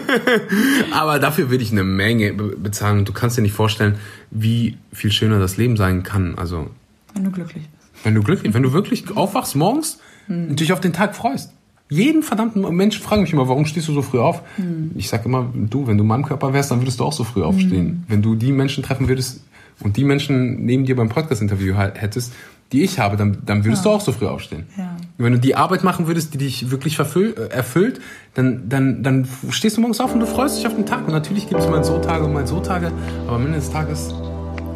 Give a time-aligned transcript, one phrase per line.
[0.92, 3.96] Aber dafür würde ich eine Menge bezahlen und du kannst dir nicht vorstellen,
[4.30, 6.36] wie viel schöner das Leben sein kann.
[6.36, 6.70] Also
[7.14, 8.04] wenn du glücklich bist.
[8.04, 10.50] Wenn du glücklich, wenn du wirklich aufwachst morgens hm.
[10.50, 11.52] und dich auf den Tag freust.
[11.88, 14.42] Jeden verdammten Mensch fragt mich immer, warum stehst du so früh auf?
[14.56, 14.92] Hm.
[14.94, 17.22] Ich sag immer, du, wenn du in meinem Körper wärst, dann würdest du auch so
[17.22, 17.86] früh aufstehen.
[17.86, 18.04] Hm.
[18.08, 19.44] Wenn du die Menschen treffen würdest
[19.80, 22.32] und die Menschen neben dir beim Podcast-Interview hättest,
[22.72, 23.90] die ich habe, dann, dann würdest ja.
[23.90, 24.64] du auch so früh aufstehen.
[24.78, 24.91] Ja.
[25.18, 28.00] Wenn du die Arbeit machen würdest, die dich wirklich äh, erfüllt,
[28.34, 31.06] dann, dann, dann stehst du morgens auf und du freust dich auf den Tag.
[31.06, 32.90] Und natürlich gibt es mal so Tage und mal so Tage,
[33.26, 34.12] aber am Ende des Tages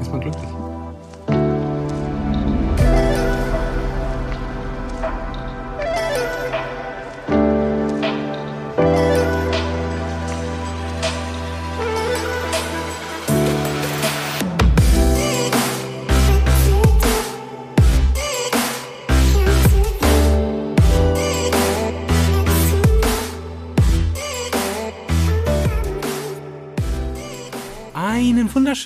[0.01, 0.56] ist man glücklich.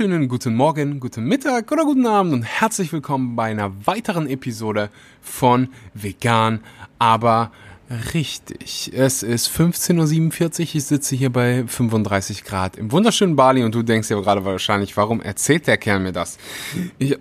[0.00, 4.88] Wunderschönen guten Morgen, guten Mittag oder guten Abend und herzlich willkommen bei einer weiteren Episode
[5.20, 6.60] von Vegan,
[6.98, 7.52] aber
[8.14, 8.92] richtig.
[8.94, 13.82] Es ist 15.47 Uhr, ich sitze hier bei 35 Grad im wunderschönen Bali und du
[13.82, 16.38] denkst ja gerade wahrscheinlich, warum erzählt der Kerl mir das?
[16.96, 17.18] Ich,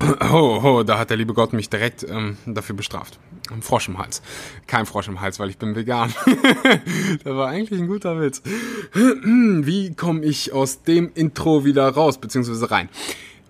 [0.32, 3.18] oh, oh, da hat der liebe Gott mich direkt ähm, dafür bestraft.
[3.50, 4.22] Ein Frosch im Hals.
[4.66, 6.12] Kein Frosch im Hals, weil ich bin vegan.
[7.24, 8.42] das war eigentlich ein guter Witz.
[8.94, 12.88] Wie komme ich aus dem Intro wieder raus, beziehungsweise rein?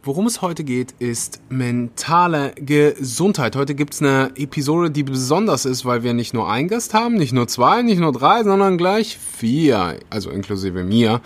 [0.05, 3.57] Worum es heute geht, ist mentale Gesundheit.
[3.57, 7.33] Heute gibt's eine Episode, die besonders ist, weil wir nicht nur einen Gast haben, nicht
[7.33, 9.99] nur zwei, nicht nur drei, sondern gleich vier.
[10.09, 11.21] Also inklusive mir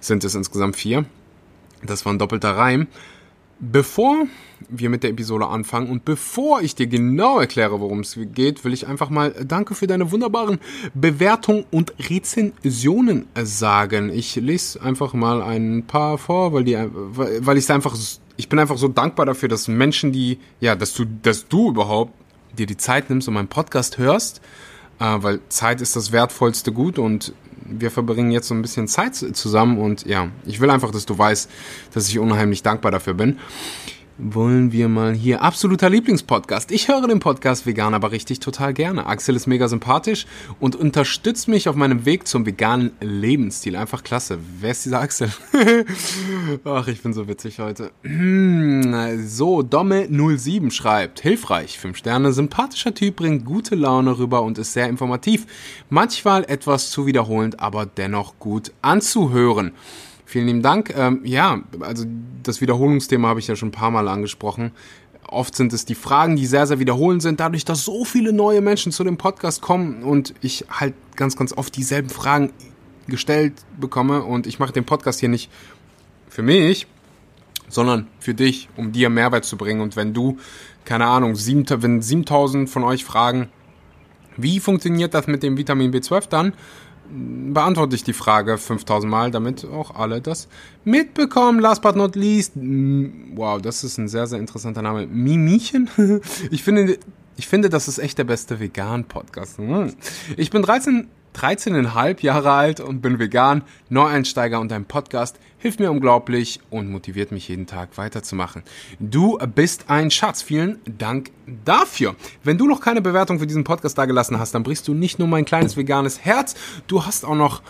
[0.00, 1.04] sind es insgesamt vier.
[1.84, 2.86] Das war ein doppelter Reim.
[3.64, 4.26] Bevor
[4.68, 8.72] wir mit der Episode anfangen und bevor ich dir genau erkläre, worum es geht, will
[8.72, 10.58] ich einfach mal Danke für deine wunderbaren
[10.94, 14.10] Bewertungen und Rezensionen sagen.
[14.12, 17.96] Ich lese einfach mal ein paar vor, weil die, weil ich einfach,
[18.36, 22.12] ich bin einfach so dankbar dafür, dass Menschen, die, ja, dass du, dass du überhaupt
[22.58, 24.40] dir die Zeit nimmst und meinen Podcast hörst,
[24.98, 27.32] äh, weil Zeit ist das wertvollste Gut und
[27.66, 31.16] wir verbringen jetzt so ein bisschen Zeit zusammen und ja, ich will einfach, dass du
[31.16, 31.50] weißt,
[31.94, 33.38] dass ich unheimlich dankbar dafür bin
[34.18, 35.42] wollen wir mal hier.
[35.42, 36.70] Absoluter Lieblingspodcast.
[36.70, 39.06] Ich höre den Podcast vegan aber richtig total gerne.
[39.06, 40.26] Axel ist mega sympathisch
[40.60, 43.76] und unterstützt mich auf meinem Weg zum veganen Lebensstil.
[43.76, 44.38] Einfach klasse.
[44.60, 45.32] Wer ist dieser Axel?
[46.64, 47.90] Ach, ich bin so witzig heute.
[49.26, 54.88] so, Domme07 schreibt, hilfreich, 5 Sterne, sympathischer Typ, bringt gute Laune rüber und ist sehr
[54.88, 55.46] informativ.
[55.90, 59.72] Manchmal etwas zu wiederholend, aber dennoch gut anzuhören.
[60.32, 60.94] Vielen lieben Dank.
[60.96, 62.06] Ähm, ja, also
[62.42, 64.70] das Wiederholungsthema habe ich ja schon ein paar Mal angesprochen.
[65.28, 68.62] Oft sind es die Fragen, die sehr, sehr wiederholend sind, dadurch, dass so viele neue
[68.62, 72.50] Menschen zu dem Podcast kommen und ich halt ganz, ganz oft dieselben Fragen
[73.08, 75.50] gestellt bekomme und ich mache den Podcast hier nicht
[76.30, 76.86] für mich,
[77.68, 79.82] sondern für dich, um dir Mehrwert zu bringen.
[79.82, 80.38] Und wenn du,
[80.86, 83.50] keine Ahnung, sieben, wenn 7000 von euch fragen,
[84.38, 86.54] wie funktioniert das mit dem Vitamin B12 dann?
[87.12, 90.48] Beantworte ich die Frage 5000 Mal, damit auch alle das
[90.84, 91.60] mitbekommen.
[91.60, 95.06] Last but not least, wow, das ist ein sehr, sehr interessanter Name.
[95.06, 95.88] Mimichen?
[96.50, 96.98] Ich finde,
[97.36, 99.58] ich finde, das ist echt der beste Vegan-Podcast.
[99.58, 99.92] Hm.
[100.36, 105.90] Ich bin 13 13,5 Jahre alt und bin vegan, Neueinsteiger und dein Podcast hilft mir
[105.90, 108.62] unglaublich und motiviert mich jeden Tag weiterzumachen.
[108.98, 110.42] Du bist ein Schatz.
[110.42, 111.30] Vielen Dank
[111.64, 112.16] dafür.
[112.42, 115.28] Wenn du noch keine Bewertung für diesen Podcast dagelassen hast, dann brichst du nicht nur
[115.28, 116.54] mein kleines veganes Herz,
[116.88, 117.62] du hast auch noch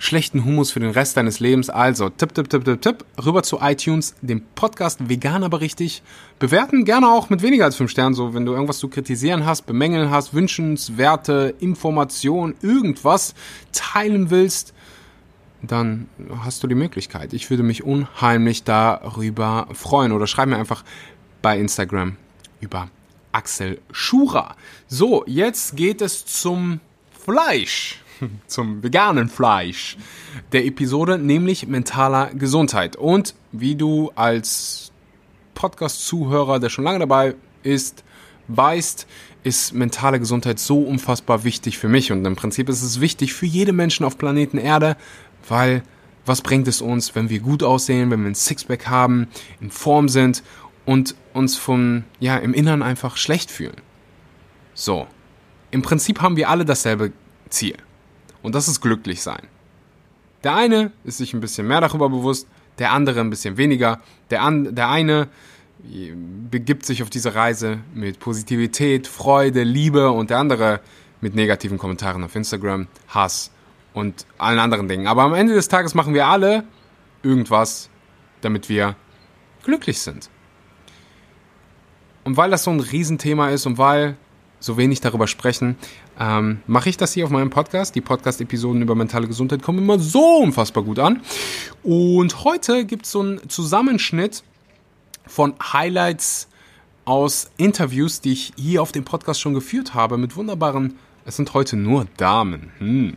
[0.00, 1.68] schlechten Humus für den Rest deines Lebens.
[1.68, 6.02] Also tipp, tipp, tipp, tipp, tipp, rüber zu iTunes, dem Podcast Vegan aber richtig.
[6.38, 9.66] Bewerten gerne auch mit weniger als fünf Sternen, so wenn du irgendwas zu kritisieren hast,
[9.66, 13.34] bemängeln hast, wünschenswerte Informationen, irgendwas
[13.72, 14.72] teilen willst,
[15.60, 16.08] dann
[16.42, 17.34] hast du die Möglichkeit.
[17.34, 20.12] Ich würde mich unheimlich darüber freuen.
[20.12, 20.82] Oder schreib mir einfach
[21.42, 22.16] bei Instagram
[22.60, 22.88] über
[23.32, 24.56] Axel Schura.
[24.88, 26.80] So, jetzt geht es zum
[27.12, 28.00] Fleisch
[28.46, 29.96] zum veganen Fleisch
[30.52, 32.96] der Episode, nämlich mentaler Gesundheit.
[32.96, 34.92] Und wie du als
[35.54, 38.04] Podcast-Zuhörer, der schon lange dabei ist,
[38.48, 39.06] weißt,
[39.42, 42.12] ist mentale Gesundheit so unfassbar wichtig für mich.
[42.12, 44.96] Und im Prinzip ist es wichtig für jede Menschen auf Planeten Erde,
[45.48, 45.82] weil
[46.26, 49.28] was bringt es uns, wenn wir gut aussehen, wenn wir ein Sixpack haben,
[49.60, 50.42] in Form sind
[50.84, 53.80] und uns vom, ja, im Innern einfach schlecht fühlen?
[54.74, 55.06] So.
[55.70, 57.12] Im Prinzip haben wir alle dasselbe
[57.48, 57.76] Ziel.
[58.42, 59.46] Und das ist glücklich sein.
[60.44, 62.46] Der eine ist sich ein bisschen mehr darüber bewusst,
[62.78, 64.00] der andere ein bisschen weniger.
[64.30, 65.28] Der, an, der eine
[65.84, 66.12] äh,
[66.50, 70.80] begibt sich auf diese Reise mit Positivität, Freude, Liebe und der andere
[71.20, 73.50] mit negativen Kommentaren auf Instagram, Hass
[73.92, 75.06] und allen anderen Dingen.
[75.06, 76.64] Aber am Ende des Tages machen wir alle
[77.22, 77.90] irgendwas,
[78.40, 78.96] damit wir
[79.62, 80.30] glücklich sind.
[82.24, 84.16] Und weil das so ein Riesenthema ist und weil
[84.60, 85.76] so wenig darüber sprechen,
[86.18, 87.94] ähm, mache ich das hier auf meinem Podcast.
[87.94, 91.22] Die Podcast-Episoden über mentale Gesundheit kommen immer so unfassbar gut an.
[91.82, 94.44] Und heute gibt es so einen Zusammenschnitt
[95.26, 96.48] von Highlights
[97.04, 101.54] aus Interviews, die ich hier auf dem Podcast schon geführt habe mit wunderbaren es sind
[101.54, 102.72] heute nur Damen.
[102.78, 103.16] Hm.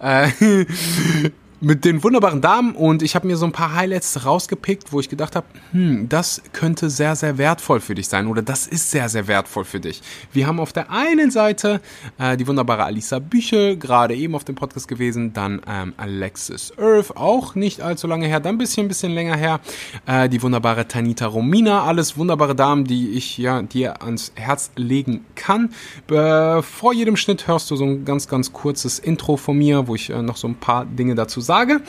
[0.00, 0.28] Äh,
[1.60, 5.08] mit den wunderbaren Damen und ich habe mir so ein paar Highlights rausgepickt, wo ich
[5.08, 9.08] gedacht habe, hm, das könnte sehr, sehr wertvoll für dich sein oder das ist sehr,
[9.08, 10.00] sehr wertvoll für dich.
[10.32, 11.80] Wir haben auf der einen Seite
[12.18, 17.16] äh, die wunderbare Alisa Büchel, gerade eben auf dem Podcast gewesen, dann ähm, Alexis Earth,
[17.16, 19.60] auch nicht allzu lange her, dann ein bisschen, ein bisschen länger her,
[20.06, 25.24] äh, die wunderbare Tanita Romina, alles wunderbare Damen, die ich ja dir ans Herz legen
[25.34, 25.70] kann.
[26.08, 29.96] Äh, vor jedem Schnitt hörst du so ein ganz, ganz kurzes Intro von mir, wo
[29.96, 31.80] ich äh, noch so ein paar Dinge dazu sage.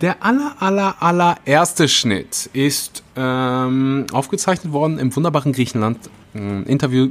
[0.00, 5.98] Der aller, aller, allererste Schnitt ist ähm, aufgezeichnet worden im wunderbaren Griechenland.
[6.34, 7.10] Ein Interview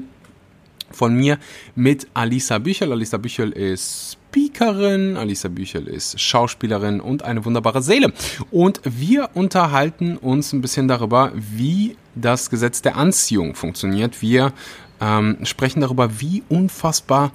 [0.92, 1.38] von mir
[1.76, 2.92] mit Alisa Büchel.
[2.92, 8.12] Alisa Büchel ist Speakerin, Alisa Büchel ist Schauspielerin und eine wunderbare Seele.
[8.50, 14.22] Und wir unterhalten uns ein bisschen darüber, wie das Gesetz der Anziehung funktioniert.
[14.24, 14.54] Wir
[15.00, 17.32] ähm, sprechen darüber, wie unfassbar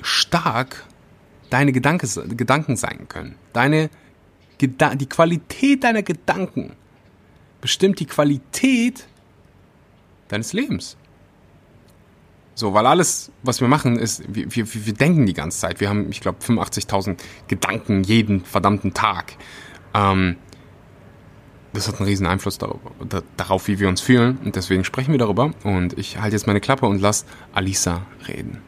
[0.00, 0.87] stark
[1.50, 2.06] deine Gedanke,
[2.36, 3.36] Gedanken sein können.
[3.52, 3.90] Deine,
[4.60, 6.72] die Qualität deiner Gedanken
[7.60, 9.06] bestimmt die Qualität
[10.28, 10.96] deines Lebens.
[12.54, 15.80] So, weil alles, was wir machen, ist, wir, wir, wir denken die ganze Zeit.
[15.80, 17.16] Wir haben, ich glaube, 85.000
[17.46, 19.34] Gedanken jeden verdammten Tag.
[19.94, 20.36] Ähm,
[21.72, 24.38] das hat einen riesen Einfluss darauf, wie wir uns fühlen.
[24.44, 25.52] Und deswegen sprechen wir darüber.
[25.62, 28.60] Und ich halte jetzt meine Klappe und lasse Alisa reden.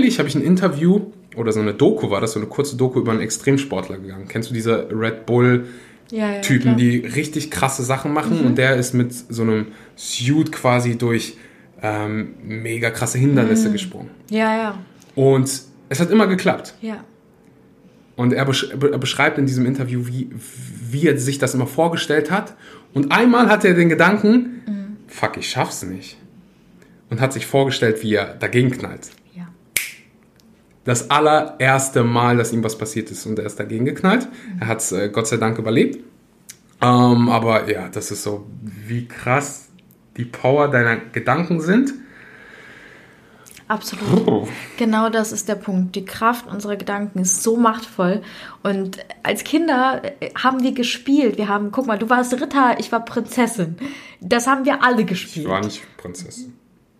[0.00, 1.06] Ich habe ich ein Interview
[1.36, 4.26] oder so eine Doku war das, so eine kurze Doku über einen Extremsportler gegangen.
[4.28, 5.66] Kennst du diese Red Bull
[6.10, 8.46] ja, Typen, ja, die richtig krasse Sachen machen mhm.
[8.46, 9.66] und der ist mit so einem
[9.96, 11.36] Suit quasi durch
[11.82, 13.72] ähm, mega krasse Hindernisse mhm.
[13.72, 14.10] gesprungen.
[14.30, 14.78] Ja, ja.
[15.14, 16.74] Und es hat immer geklappt.
[16.80, 17.04] Ja.
[18.16, 20.30] Und er, besch er beschreibt in diesem Interview, wie,
[20.90, 22.54] wie er sich das immer vorgestellt hat.
[22.94, 24.96] Und einmal hatte er den Gedanken, mhm.
[25.08, 26.16] fuck, ich schaff's nicht.
[27.10, 29.10] Und hat sich vorgestellt, wie er dagegen knallt
[30.88, 34.26] das allererste Mal, dass ihm was passiert ist und er ist dagegen geknallt.
[34.58, 36.02] Er hat es äh, Gott sei Dank überlebt.
[36.80, 39.68] Ähm, aber ja, das ist so, wie krass
[40.16, 41.92] die Power deiner Gedanken sind.
[43.68, 44.26] Absolut.
[44.26, 44.48] Oh.
[44.78, 45.94] Genau das ist der Punkt.
[45.94, 48.22] Die Kraft unserer Gedanken ist so machtvoll.
[48.62, 51.36] Und als Kinder äh, haben wir gespielt.
[51.36, 53.76] Wir haben, guck mal, du warst Ritter, ich war Prinzessin.
[54.22, 55.44] Das haben wir alle gespielt.
[55.44, 56.57] Ich war nicht Prinzessin.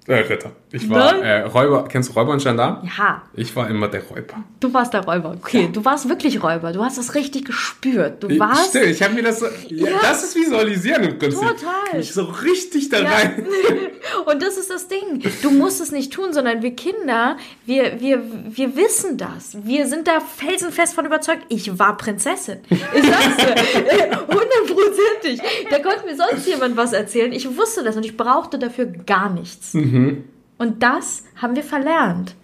[0.09, 0.53] Äh, Ritter.
[0.73, 1.85] Ich war äh, Räuber.
[1.87, 2.89] Kennst du Räuber und Gendarm?
[2.97, 3.23] Ja.
[3.35, 4.43] Ich war immer der Räuber.
[4.59, 5.35] Du warst der Räuber.
[5.37, 5.69] Okay, ja.
[5.69, 6.73] du warst wirklich Räuber.
[6.73, 8.23] Du hast das richtig gespürt.
[8.23, 8.71] Du warst.
[8.71, 9.47] Stimmt, ich habe mir das so.
[9.69, 11.47] Ja, ja, Das ist Visualisieren im Prinzip.
[11.47, 11.99] Total.
[11.99, 13.47] Mich so richtig da rein.
[14.25, 15.23] und das ist das Ding.
[15.43, 19.59] Du musst es nicht tun, sondern wir Kinder, wir, wir, wir wissen das.
[19.63, 21.43] Wir sind da felsenfest von überzeugt.
[21.51, 22.61] Ich war Prinzessin.
[22.71, 24.19] Ich sag's dir.
[24.27, 25.43] Hundertprozentig.
[25.71, 27.31] Da konnte mir sonst jemand was erzählen.
[27.31, 29.75] Ich wusste das und ich brauchte dafür gar nichts.
[29.75, 29.98] Mhm.
[29.99, 30.25] Mhm.
[30.59, 32.35] Und das haben wir verlernt.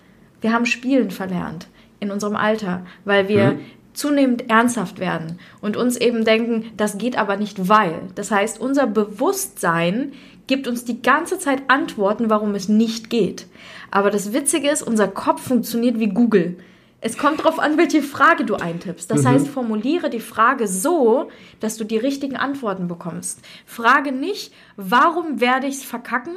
[0.41, 1.69] Wir haben Spielen verlernt
[2.01, 3.61] in unserem Alter, weil wir mhm.
[3.93, 8.03] zunehmend ernsthaft werden und uns eben denken, das geht aber nicht, weil.
[8.15, 10.13] Das heißt, unser Bewusstsein
[10.47, 13.47] gibt uns die ganze Zeit Antworten, warum es nicht geht.
[13.91, 16.59] Aber das Witzige ist, unser Kopf funktioniert wie Google.
[17.01, 19.11] Es kommt darauf an, welche Frage du eintippst.
[19.11, 19.29] Das mhm.
[19.29, 21.29] heißt, formuliere die Frage so,
[21.61, 23.41] dass du die richtigen Antworten bekommst.
[23.67, 26.37] Frage nicht, warum werde ich es verkacken,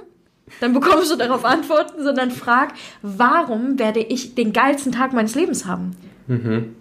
[0.59, 5.65] dann bekommst du darauf Antworten, sondern frag, warum werde ich den geilsten Tag meines Lebens
[5.65, 5.95] haben?
[6.27, 6.75] Mhm.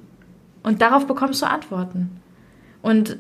[0.62, 2.20] Und darauf bekommst du Antworten.
[2.82, 3.18] Und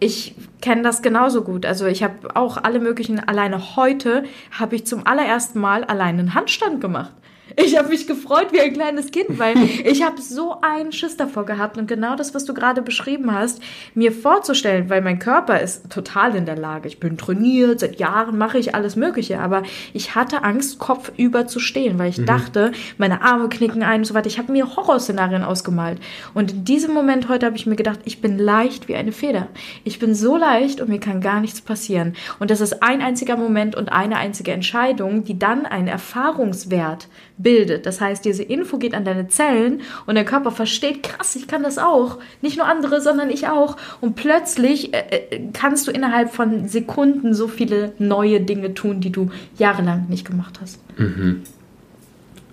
[0.00, 1.66] ich kenne das genauso gut.
[1.66, 6.34] Also ich habe auch alle möglichen, alleine heute habe ich zum allerersten Mal allein einen
[6.34, 7.12] Handstand gemacht.
[7.56, 11.44] Ich habe mich gefreut wie ein kleines Kind, weil ich habe so einen Schiss davor
[11.46, 13.60] gehabt und genau das, was du gerade beschrieben hast,
[13.94, 16.88] mir vorzustellen, weil mein Körper ist total in der Lage.
[16.88, 21.60] Ich bin trainiert, seit Jahren mache ich alles Mögliche, aber ich hatte Angst, kopfüber zu
[21.60, 22.26] stehen, weil ich mhm.
[22.26, 24.28] dachte, meine Arme knicken ein und so weiter.
[24.28, 25.98] Ich habe mir Horrorszenarien ausgemalt.
[26.34, 29.48] Und in diesem Moment heute habe ich mir gedacht, ich bin leicht wie eine Feder.
[29.84, 32.14] Ich bin so leicht und mir kann gar nichts passieren.
[32.38, 37.08] Und das ist ein einziger Moment und eine einzige Entscheidung, die dann einen Erfahrungswert
[37.42, 37.86] bildet.
[37.86, 41.62] Das heißt, diese Info geht an deine Zellen und der Körper versteht, krass, ich kann
[41.62, 42.18] das auch.
[42.42, 43.76] Nicht nur andere, sondern ich auch.
[44.00, 44.98] Und plötzlich äh,
[45.30, 50.26] äh, kannst du innerhalb von Sekunden so viele neue Dinge tun, die du jahrelang nicht
[50.26, 50.80] gemacht hast.
[50.98, 51.42] Mhm.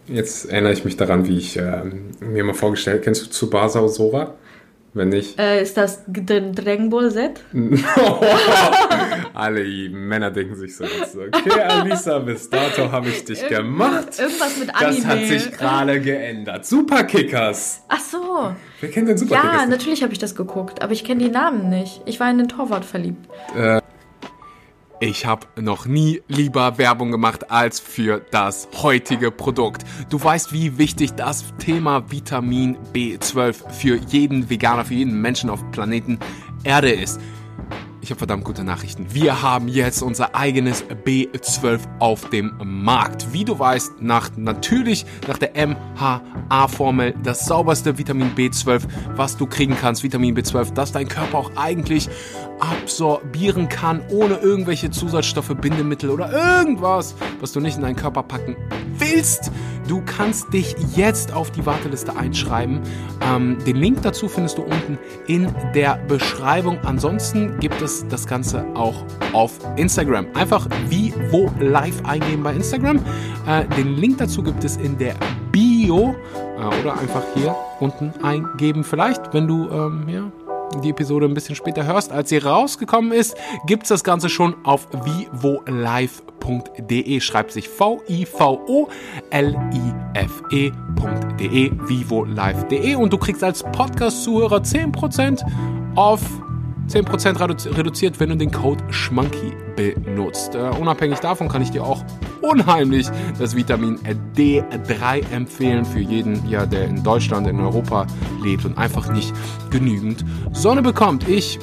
[0.08, 1.84] Jetzt erinnere ich mich daran, wie ich äh,
[2.22, 4.36] mir mal vorgestellt Kennst du Tsubasa Osora?
[4.98, 5.40] Wenn nicht.
[5.40, 7.40] Äh, ist das Dr- Dragon Ball Z?
[9.34, 14.18] Alle Männer denken sich so okay, Alisa, bis dato habe ich dich gemacht.
[14.18, 14.96] Irgendwas mit Anime.
[14.96, 16.66] Das hat sich gerade geändert.
[16.66, 17.84] Superkickers.
[17.88, 18.56] Ach so.
[18.80, 19.62] Wer kennt den Ja, Superkickers?
[19.62, 19.70] nicht?
[19.70, 22.02] natürlich habe ich das geguckt, aber ich kenne die Namen nicht.
[22.06, 23.28] Ich war in den Torwart verliebt.
[25.08, 29.86] Ich habe noch nie lieber Werbung gemacht als für das heutige Produkt.
[30.10, 35.64] Du weißt, wie wichtig das Thema Vitamin B12 für jeden Veganer, für jeden Menschen auf
[35.72, 36.20] Planeten
[36.66, 37.22] Erde ist.
[38.02, 39.14] Ich habe verdammt gute Nachrichten.
[39.14, 43.34] Wir haben jetzt unser eigenes B12 auf dem Markt.
[43.34, 48.84] Wie du weißt, nach natürlich nach der MHA-Formel das sauberste Vitamin B12,
[49.16, 50.04] was du kriegen kannst.
[50.04, 52.10] Vitamin B12, das dein Körper auch eigentlich
[52.60, 58.56] absorbieren kann, ohne irgendwelche Zusatzstoffe, Bindemittel oder irgendwas, was du nicht in deinen Körper packen
[58.98, 59.52] willst.
[59.88, 62.82] Du kannst dich jetzt auf die Warteliste einschreiben.
[63.22, 64.98] Ähm, den Link dazu findest du unten
[65.28, 66.78] in der Beschreibung.
[66.84, 70.28] Ansonsten gibt es das Ganze auch auf Instagram.
[70.34, 72.98] Einfach wie, wo live eingeben bei Instagram.
[73.48, 75.16] Äh, den Link dazu gibt es in der
[75.52, 76.16] Bio
[76.58, 78.84] äh, oder einfach hier unten eingeben.
[78.84, 80.32] Vielleicht, wenn du ähm, ja,
[80.84, 84.88] die Episode ein bisschen später hörst, als sie rausgekommen ist, gibt's das Ganze schon auf
[84.92, 86.30] vivolive.de.
[87.20, 88.52] Schreibt sich V-I-V-O-L-I-F-E.de,
[91.88, 95.42] vivolive.de und du kriegst als Podcast-Zuhörer 10%
[95.96, 96.22] auf
[96.88, 100.56] 10% redu- reduziert, wenn du den Code SCHMANKY benutzt.
[100.56, 102.04] Äh, unabhängig davon kann ich dir auch
[102.42, 103.08] unheimlich
[103.40, 104.00] das Vitamin
[104.36, 108.08] D3 empfehlen für jeden, ja, der in Deutschland, in Europa
[108.44, 109.34] lebt und einfach nicht
[109.70, 111.28] genügend Sonne bekommt.
[111.28, 111.60] Ich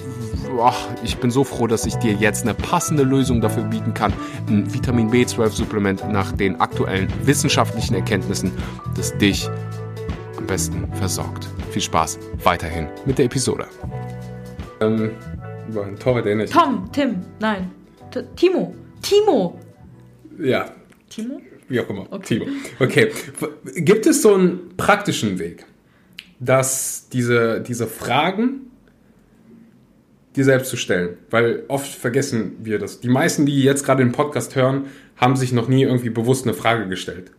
[1.03, 4.13] ich bin so froh, dass ich dir jetzt eine passende Lösung dafür bieten kann.
[4.49, 8.53] Ein Vitamin B12-Supplement nach den aktuellen wissenschaftlichen Erkenntnissen,
[8.95, 9.49] das dich
[10.37, 11.49] am besten versorgt.
[11.71, 13.67] Viel Spaß weiterhin mit der Episode.
[14.81, 15.11] Ähm,
[15.69, 17.71] über ein Torwart erinnere ich Tom, Tim, nein.
[18.11, 18.75] T Timo.
[19.03, 19.61] Timo.
[20.39, 20.73] Ja,
[21.09, 21.41] Timo?
[21.69, 22.21] wie auch immer.
[22.23, 22.47] Timo.
[22.79, 23.11] Okay.
[23.77, 25.65] Gibt es so einen praktischen Weg,
[26.41, 28.71] dass diese, diese Fragen
[30.37, 31.17] dir selbst zu stellen?
[31.31, 33.01] Weil oft vergessen wir das.
[33.01, 36.55] Die meisten, die jetzt gerade den Podcast hören, haben sich noch nie irgendwie bewusst eine
[36.55, 37.31] Frage gestellt.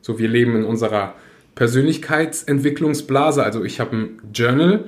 [0.00, 1.14] So, wir leben in unserer
[1.54, 3.42] Persönlichkeitsentwicklungsblase.
[3.42, 4.86] Also ich habe ein Journal,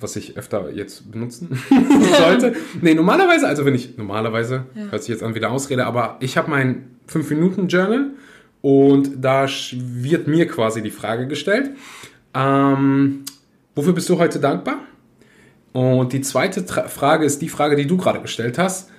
[0.00, 1.58] was ich öfter jetzt benutzen
[2.18, 2.54] sollte.
[2.80, 6.36] Nee, normalerweise, also wenn ich, normalerweise, hört sich jetzt an wie eine Ausrede, aber ich
[6.36, 8.10] habe mein 5-Minuten-Journal
[8.60, 11.70] und da wird mir quasi die Frage gestellt,
[12.34, 13.24] ähm,
[13.74, 14.78] wofür bist du heute dankbar?
[15.72, 18.90] Und die zweite Tra Frage ist die Frage, die du gerade gestellt hast.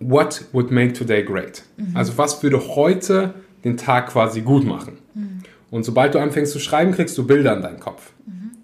[0.00, 1.62] What would make today great?
[1.94, 3.34] Also was würde heute
[3.64, 4.98] den Tag quasi gut machen?
[5.70, 8.12] Und sobald du anfängst zu schreiben, kriegst du Bilder in deinen Kopf,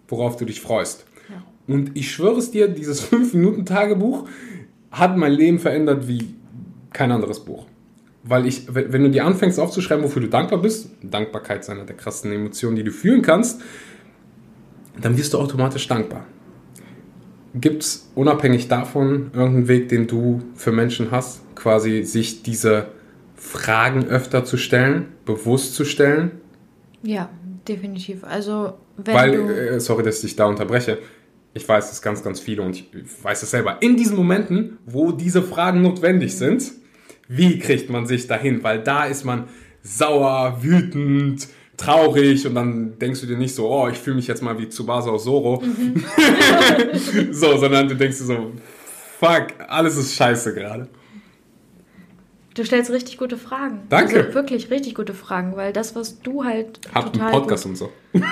[0.08, 1.04] worauf du dich freust.
[1.66, 4.28] Und ich schwöre es dir, dieses 5-Minuten-Tagebuch
[4.90, 6.35] hat mein Leben verändert wie
[6.92, 7.66] kein anderes Buch.
[8.23, 11.96] Weil ich, wenn du dir anfängst aufzuschreiben, wofür du dankbar bist, Dankbarkeit ist eine der
[11.96, 13.61] krassen Emotionen, die du fühlen kannst,
[15.00, 16.26] dann wirst du automatisch dankbar.
[17.54, 22.88] Gibt es unabhängig davon irgendeinen Weg, den du für Menschen hast, quasi sich diese
[23.35, 26.32] Fragen öfter zu stellen, bewusst zu stellen?
[27.02, 27.30] Ja,
[27.66, 28.25] definitiv.
[28.25, 29.49] Also, wenn Weil, du.
[29.49, 30.99] äh, sorry, dass ich dich da unterbreche.
[31.56, 32.84] Ich weiß es ganz, ganz viele und ich
[33.22, 33.78] weiß es selber.
[33.80, 36.70] In diesen Momenten, wo diese Fragen notwendig sind,
[37.28, 38.62] wie kriegt man sich dahin?
[38.62, 39.44] Weil da ist man
[39.82, 41.48] sauer, wütend,
[41.78, 44.68] traurig und dann denkst du dir nicht so, oh, ich fühle mich jetzt mal wie
[44.68, 45.62] Tsubasa aus Zoro.
[47.30, 48.52] so, sondern du denkst dir so,
[49.18, 50.88] fuck, alles ist scheiße gerade.
[52.56, 53.82] Du stellst richtig gute Fragen.
[53.90, 54.16] Danke.
[54.16, 57.92] Also wirklich richtig gute Fragen, weil das, was du halt Hab einen Podcast und so.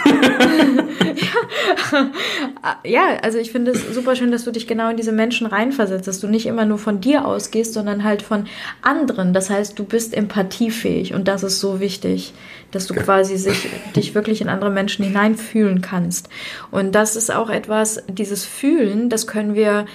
[2.85, 6.09] Ja, also ich finde es super schön, dass du dich genau in diese Menschen reinversetzt,
[6.09, 8.47] dass du nicht immer nur von dir ausgehst, sondern halt von
[8.83, 9.33] anderen.
[9.33, 12.33] Das heißt, du bist empathiefähig und das ist so wichtig,
[12.71, 16.29] dass du quasi sich, dich wirklich in andere Menschen hineinfühlen kannst.
[16.71, 19.87] Und das ist auch etwas, dieses Fühlen, das können wir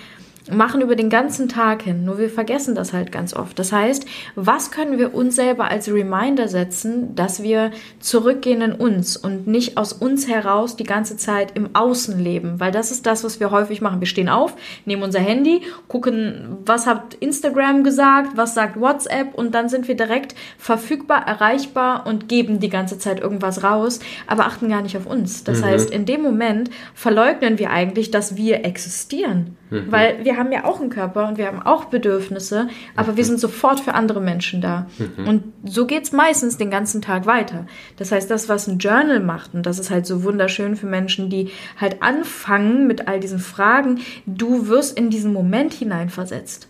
[0.51, 3.57] machen über den ganzen Tag hin, nur wir vergessen das halt ganz oft.
[3.59, 9.17] Das heißt, was können wir uns selber als Reminder setzen, dass wir zurückgehen in uns
[9.17, 13.23] und nicht aus uns heraus die ganze Zeit im Außen leben, weil das ist das,
[13.23, 13.99] was wir häufig machen.
[13.99, 19.53] Wir stehen auf, nehmen unser Handy, gucken, was hat Instagram gesagt, was sagt WhatsApp und
[19.53, 24.69] dann sind wir direkt verfügbar, erreichbar und geben die ganze Zeit irgendwas raus, aber achten
[24.69, 25.43] gar nicht auf uns.
[25.43, 29.57] Das heißt, in dem Moment verleugnen wir eigentlich, dass wir existieren.
[29.69, 29.91] Mhm.
[29.91, 33.17] Weil wir haben ja auch einen Körper und wir haben auch Bedürfnisse, aber mhm.
[33.17, 34.87] wir sind sofort für andere Menschen da.
[34.97, 35.27] Mhm.
[35.27, 37.67] Und so geht es meistens den ganzen Tag weiter.
[37.97, 41.29] Das heißt, das, was ein Journal macht, und das ist halt so wunderschön für Menschen,
[41.29, 41.49] die
[41.79, 46.67] halt anfangen mit all diesen Fragen, du wirst in diesen Moment hineinversetzt.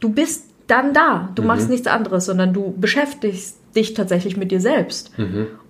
[0.00, 1.30] Du bist dann da.
[1.34, 1.72] Du machst mhm.
[1.72, 5.12] nichts anderes, sondern du beschäftigst dich tatsächlich mit dir selbst.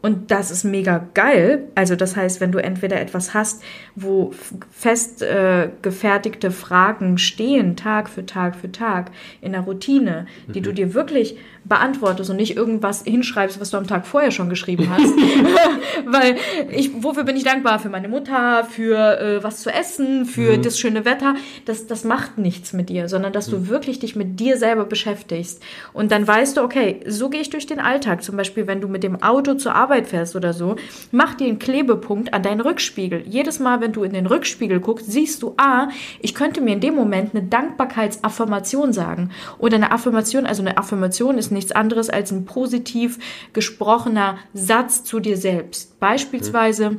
[0.05, 1.69] Und das ist mega geil.
[1.75, 3.63] Also das heißt, wenn du entweder etwas hast,
[3.95, 4.33] wo
[4.71, 10.65] fest äh, gefertigte Fragen stehen, Tag für Tag für Tag, in der Routine, die mhm.
[10.65, 14.91] du dir wirklich beantwortest und nicht irgendwas hinschreibst, was du am Tag vorher schon geschrieben
[14.91, 15.15] hast.
[16.05, 16.37] Weil
[16.71, 17.79] ich, wofür bin ich dankbar?
[17.79, 20.63] Für meine Mutter, für äh, was zu essen, für mhm.
[20.63, 21.35] das schöne Wetter.
[21.65, 23.69] Das, das macht nichts mit dir, sondern dass du mhm.
[23.69, 25.63] wirklich dich mit dir selber beschäftigst.
[25.95, 28.23] Und dann weißt du, okay, so gehe ich durch den Alltag.
[28.23, 30.75] Zum Beispiel, wenn du mit dem Auto zur Arbeit Arbeit fährst oder so,
[31.13, 33.23] mach dir einen Klebepunkt an deinen Rückspiegel.
[33.29, 35.89] Jedes Mal, wenn du in den Rückspiegel guckst, siehst du, ah,
[36.21, 39.31] ich könnte mir in dem Moment eine Dankbarkeitsaffirmation sagen.
[39.59, 43.19] Oder eine Affirmation, also eine Affirmation ist nichts anderes als ein positiv
[43.53, 46.01] gesprochener Satz zu dir selbst.
[46.01, 46.97] Beispielsweise,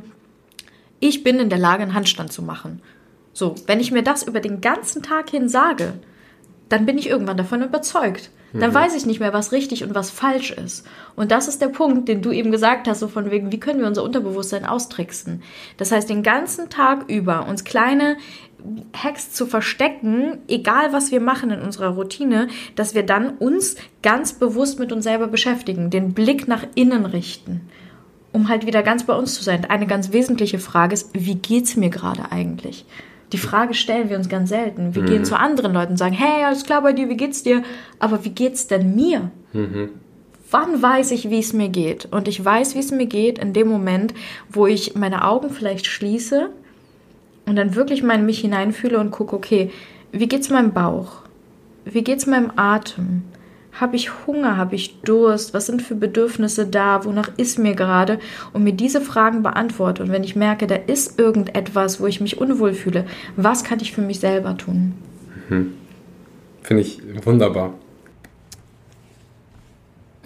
[0.98, 2.80] ich bin in der Lage, einen Handstand zu machen.
[3.34, 5.92] So, wenn ich mir das über den ganzen Tag hin sage,
[6.70, 8.30] dann bin ich irgendwann davon überzeugt.
[8.60, 8.74] Dann mhm.
[8.74, 10.86] weiß ich nicht mehr, was richtig und was falsch ist.
[11.14, 13.80] Und das ist der Punkt, den du eben gesagt hast, so von wegen, wie können
[13.80, 15.42] wir unser Unterbewusstsein austricksen?
[15.76, 18.16] Das heißt, den ganzen Tag über uns kleine
[18.94, 24.32] Hacks zu verstecken, egal was wir machen in unserer Routine, dass wir dann uns ganz
[24.32, 27.62] bewusst mit uns selber beschäftigen, den Blick nach innen richten,
[28.32, 29.64] um halt wieder ganz bei uns zu sein.
[29.66, 32.86] Eine ganz wesentliche Frage ist, wie geht's mir gerade eigentlich?
[33.32, 34.94] Die Frage stellen wir uns ganz selten.
[34.94, 35.06] Wir mhm.
[35.06, 37.62] gehen zu anderen Leuten und sagen, hey, alles klar bei dir, wie geht's dir?
[37.98, 39.30] Aber wie geht's denn mir?
[39.52, 39.90] Mhm.
[40.50, 42.06] Wann weiß ich, wie es mir geht?
[42.12, 44.14] Und ich weiß, wie es mir geht in dem Moment,
[44.48, 46.50] wo ich meine Augen vielleicht schließe
[47.46, 49.70] und dann wirklich mal in mich hineinfühle und gucke, okay,
[50.12, 51.22] wie geht's meinem Bauch?
[51.84, 53.22] Wie geht's meinem Atem?
[53.78, 54.56] Habe ich Hunger?
[54.56, 55.52] Habe ich Durst?
[55.52, 57.04] Was sind für Bedürfnisse da?
[57.04, 58.18] Wonach ist mir gerade?
[58.52, 60.02] Und mir diese Fragen beantworte.
[60.02, 63.04] Und wenn ich merke, da ist irgendetwas, wo ich mich unwohl fühle,
[63.36, 64.94] was kann ich für mich selber tun?
[65.48, 65.74] Mhm.
[66.62, 67.74] Finde ich wunderbar.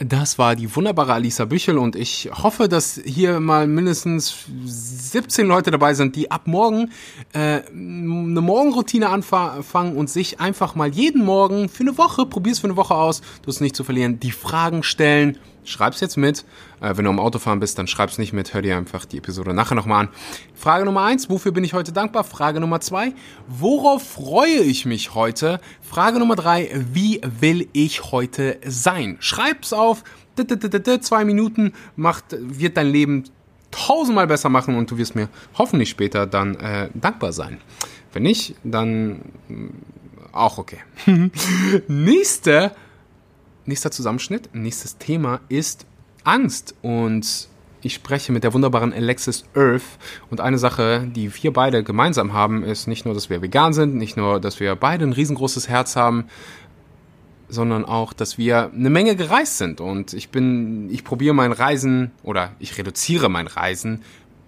[0.02, 5.70] Das war die wunderbare Alisa Büchel und ich hoffe, dass hier mal mindestens 17 Leute
[5.70, 6.90] dabei sind, die ab morgen
[7.34, 12.68] äh, eine Morgenroutine anfangen und sich einfach mal jeden Morgen für eine Woche, probier's für
[12.68, 16.44] eine Woche aus, du hast nicht zu verlieren, die Fragen stellen schreib's jetzt mit.
[16.80, 18.54] Äh, wenn du am Autofahren bist, dann schreib's nicht mit.
[18.54, 20.08] Hör dir einfach die Episode nachher nochmal an.
[20.54, 22.24] Frage Nummer eins, wofür bin ich heute dankbar?
[22.24, 23.12] Frage Nummer zwei,
[23.46, 25.60] worauf freue ich mich heute?
[25.82, 29.16] Frage Nummer drei, wie will ich heute sein?
[29.20, 30.04] Schreib's auf.
[31.00, 33.24] Zwei Minuten macht, wird dein Leben
[33.70, 37.58] tausendmal besser machen und du wirst mir hoffentlich später dann äh, dankbar sein.
[38.12, 39.68] Wenn nicht, dann mm,
[40.32, 40.78] auch okay.
[41.88, 42.72] Nächste
[43.70, 45.86] nächster Zusammenschnitt, nächstes Thema ist
[46.24, 46.74] Angst.
[46.82, 47.48] Und
[47.82, 49.82] ich spreche mit der wunderbaren Alexis Earth.
[50.28, 53.94] Und eine Sache, die wir beide gemeinsam haben, ist nicht nur, dass wir vegan sind,
[53.94, 56.24] nicht nur, dass wir beide ein riesengroßes Herz haben,
[57.48, 59.80] sondern auch, dass wir eine Menge gereist sind.
[59.80, 64.02] Und ich bin, ich probiere mein Reisen oder ich reduziere mein Reisen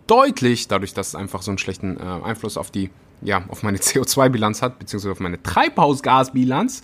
[0.06, 2.90] deutlich, dadurch, dass es einfach so einen schlechten äh, Einfluss auf die,
[3.22, 6.82] ja, auf meine CO2-Bilanz hat, beziehungsweise auf meine Treibhausgasbilanz.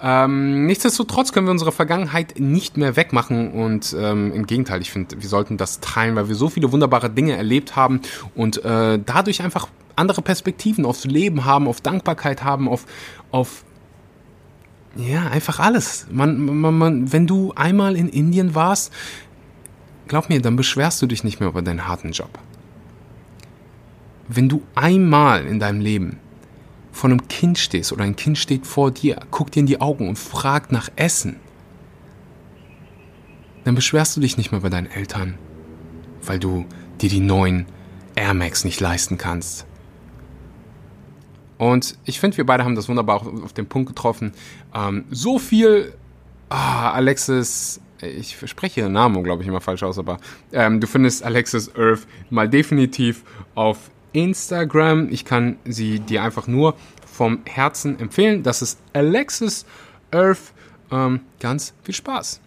[0.00, 5.20] Ähm, nichtsdestotrotz können wir unsere Vergangenheit nicht mehr wegmachen und ähm, im Gegenteil, ich finde,
[5.20, 8.00] wir sollten das teilen, weil wir so viele wunderbare Dinge erlebt haben
[8.34, 12.84] und äh, dadurch einfach andere Perspektiven aufs Leben haben, auf Dankbarkeit haben, auf,
[13.30, 13.64] auf
[14.96, 16.06] ja, einfach alles.
[16.10, 18.92] Man, man, man, wenn du einmal in Indien warst,
[20.08, 22.30] glaub mir, dann beschwerst du dich nicht mehr über deinen harten Job.
[24.28, 26.18] Wenn du einmal in deinem Leben
[26.96, 30.08] vor einem Kind stehst oder ein Kind steht vor dir, guckt dir in die Augen
[30.08, 31.36] und fragt nach Essen,
[33.64, 35.38] dann beschwerst du dich nicht mehr bei deinen Eltern,
[36.22, 36.64] weil du
[37.00, 37.66] dir die neuen
[38.14, 39.66] Air Max nicht leisten kannst.
[41.58, 44.32] Und ich finde, wir beide haben das wunderbar auf, auf den Punkt getroffen.
[44.74, 45.94] Ähm, so viel,
[46.48, 50.18] ah, Alexis, ich spreche ihren Namen, glaube ich, immer falsch aus, aber
[50.52, 55.08] ähm, du findest Alexis Earth mal definitiv auf Instagram.
[55.10, 56.74] Ich kann sie dir einfach nur
[57.06, 58.42] vom Herzen empfehlen.
[58.42, 59.64] Das ist Alexis
[60.10, 60.52] Earth.
[60.90, 62.40] Ähm, ganz viel Spaß.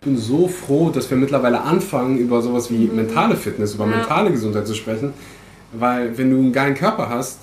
[0.00, 3.96] Ich bin so froh, dass wir mittlerweile anfangen, über sowas wie mentale Fitness, über ja.
[3.96, 5.12] mentale Gesundheit zu sprechen.
[5.72, 7.38] Weil wenn du einen geilen Körper hast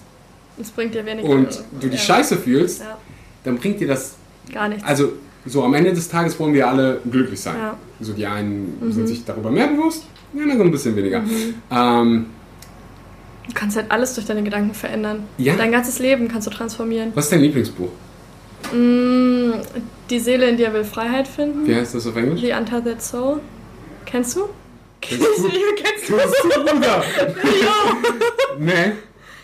[0.57, 2.15] das bringt dir wenig und du dich ja.
[2.15, 2.97] scheiße fühlst, ja.
[3.43, 4.15] dann bringt dir das
[4.51, 4.83] gar nichts.
[4.83, 5.13] Also
[5.45, 7.55] so am Ende des Tages wollen wir alle glücklich sein.
[7.57, 7.77] Ja.
[7.99, 8.91] So die einen mhm.
[8.91, 11.21] sind sich darüber mehr bewusst, die anderen ein bisschen weniger.
[11.21, 11.53] Mhm.
[11.71, 12.25] Ähm,
[13.47, 15.23] Du kannst halt alles durch deine Gedanken verändern.
[15.37, 15.55] Ja.
[15.55, 17.11] Dein ganzes Leben kannst du transformieren.
[17.15, 17.89] Was ist dein Lieblingsbuch?
[18.73, 19.51] Mm,
[20.09, 21.65] die Seele in dir will Freiheit finden.
[21.67, 22.41] Wie heißt das auf Englisch?
[22.41, 23.39] The Untethered Soul.
[24.05, 24.49] Kennst du?
[25.01, 25.49] Kennst du?
[25.75, 26.17] Kennst du?
[26.17, 27.03] Kennst du, Bruder?
[28.59, 28.93] Nee.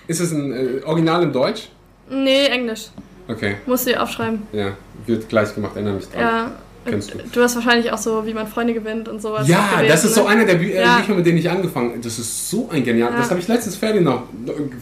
[0.08, 1.70] Ist es ein äh, Original in Deutsch?
[2.10, 2.88] Nee, Englisch.
[3.28, 4.42] Okay, Musst du dir aufschreiben.
[4.52, 4.76] ja.
[5.06, 6.22] Wird gleich gemacht, erinnere mich dran.
[6.22, 6.52] Ja.
[6.86, 7.18] Kennst du.
[7.32, 9.48] Du hast wahrscheinlich auch so, wie man Freunde gewinnt und sowas.
[9.48, 10.30] Ja, gelesen, das ist so ne?
[10.30, 10.98] einer der Bü äh, Ja.
[10.98, 12.00] Bücher, mit denen ich angefangen habe.
[12.00, 13.12] Das ist so ein genial.
[13.12, 13.18] Ja.
[13.18, 14.24] Das habe ich letztens fertig noch,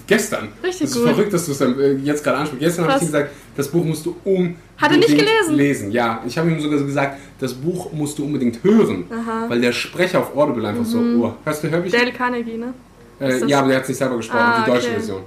[0.08, 0.50] gestern.
[0.64, 1.10] Richtig das ist gut.
[1.14, 2.64] verrückt, dass du es äh, jetzt gerade ansprichst.
[2.66, 5.56] Gestern habe ich dir gesagt, das Buch musst du unbedingt Hat er nicht gelesen?
[5.56, 5.92] lesen.
[5.92, 9.06] Ja, ich habe ihm sogar so gesagt, das Buch musst du unbedingt hören.
[9.12, 9.46] Aha.
[9.50, 11.98] Weil der Sprecher auf Audible einfach so, oh, hörst du Hörbücher?
[11.98, 12.74] Dale Carnegie, ne?
[13.20, 14.96] Äh, ist ja, aber der hat es nicht selber gesprochen, Ah, die deutsche okay.
[14.96, 15.22] Version.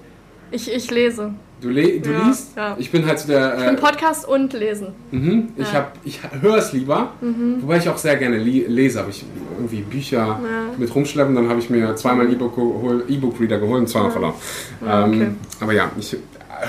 [0.55, 1.35] Ich, ich lese.
[1.61, 2.57] Du, le du Ja, liest?
[2.57, 2.77] ja.
[2.79, 3.55] Ich bin halt so der.
[3.71, 4.89] Im Äh, Podcast und lesen.
[5.11, 5.75] mhm, ich Ja.
[5.81, 7.13] hab, ich höre es lieber,
[7.61, 9.01] wobei ich auch sehr gerne lese.
[9.01, 9.25] Habe ich
[9.57, 10.39] irgendwie Bücher
[10.79, 14.35] mit rumschleppen, dann habe ich mir zweimal gehol- E-Book-Reader geholt und zweimal verloren.
[14.81, 15.23] Okay.
[15.23, 16.17] ähm, aber ja, ich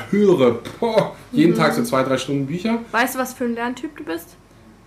[0.09, 1.57] höre boah, jeden Mhm.
[1.57, 2.79] Tag so zwei, drei Stunden Bücher.
[2.91, 4.29] Weißt du, was für ein Lerntyp du bist?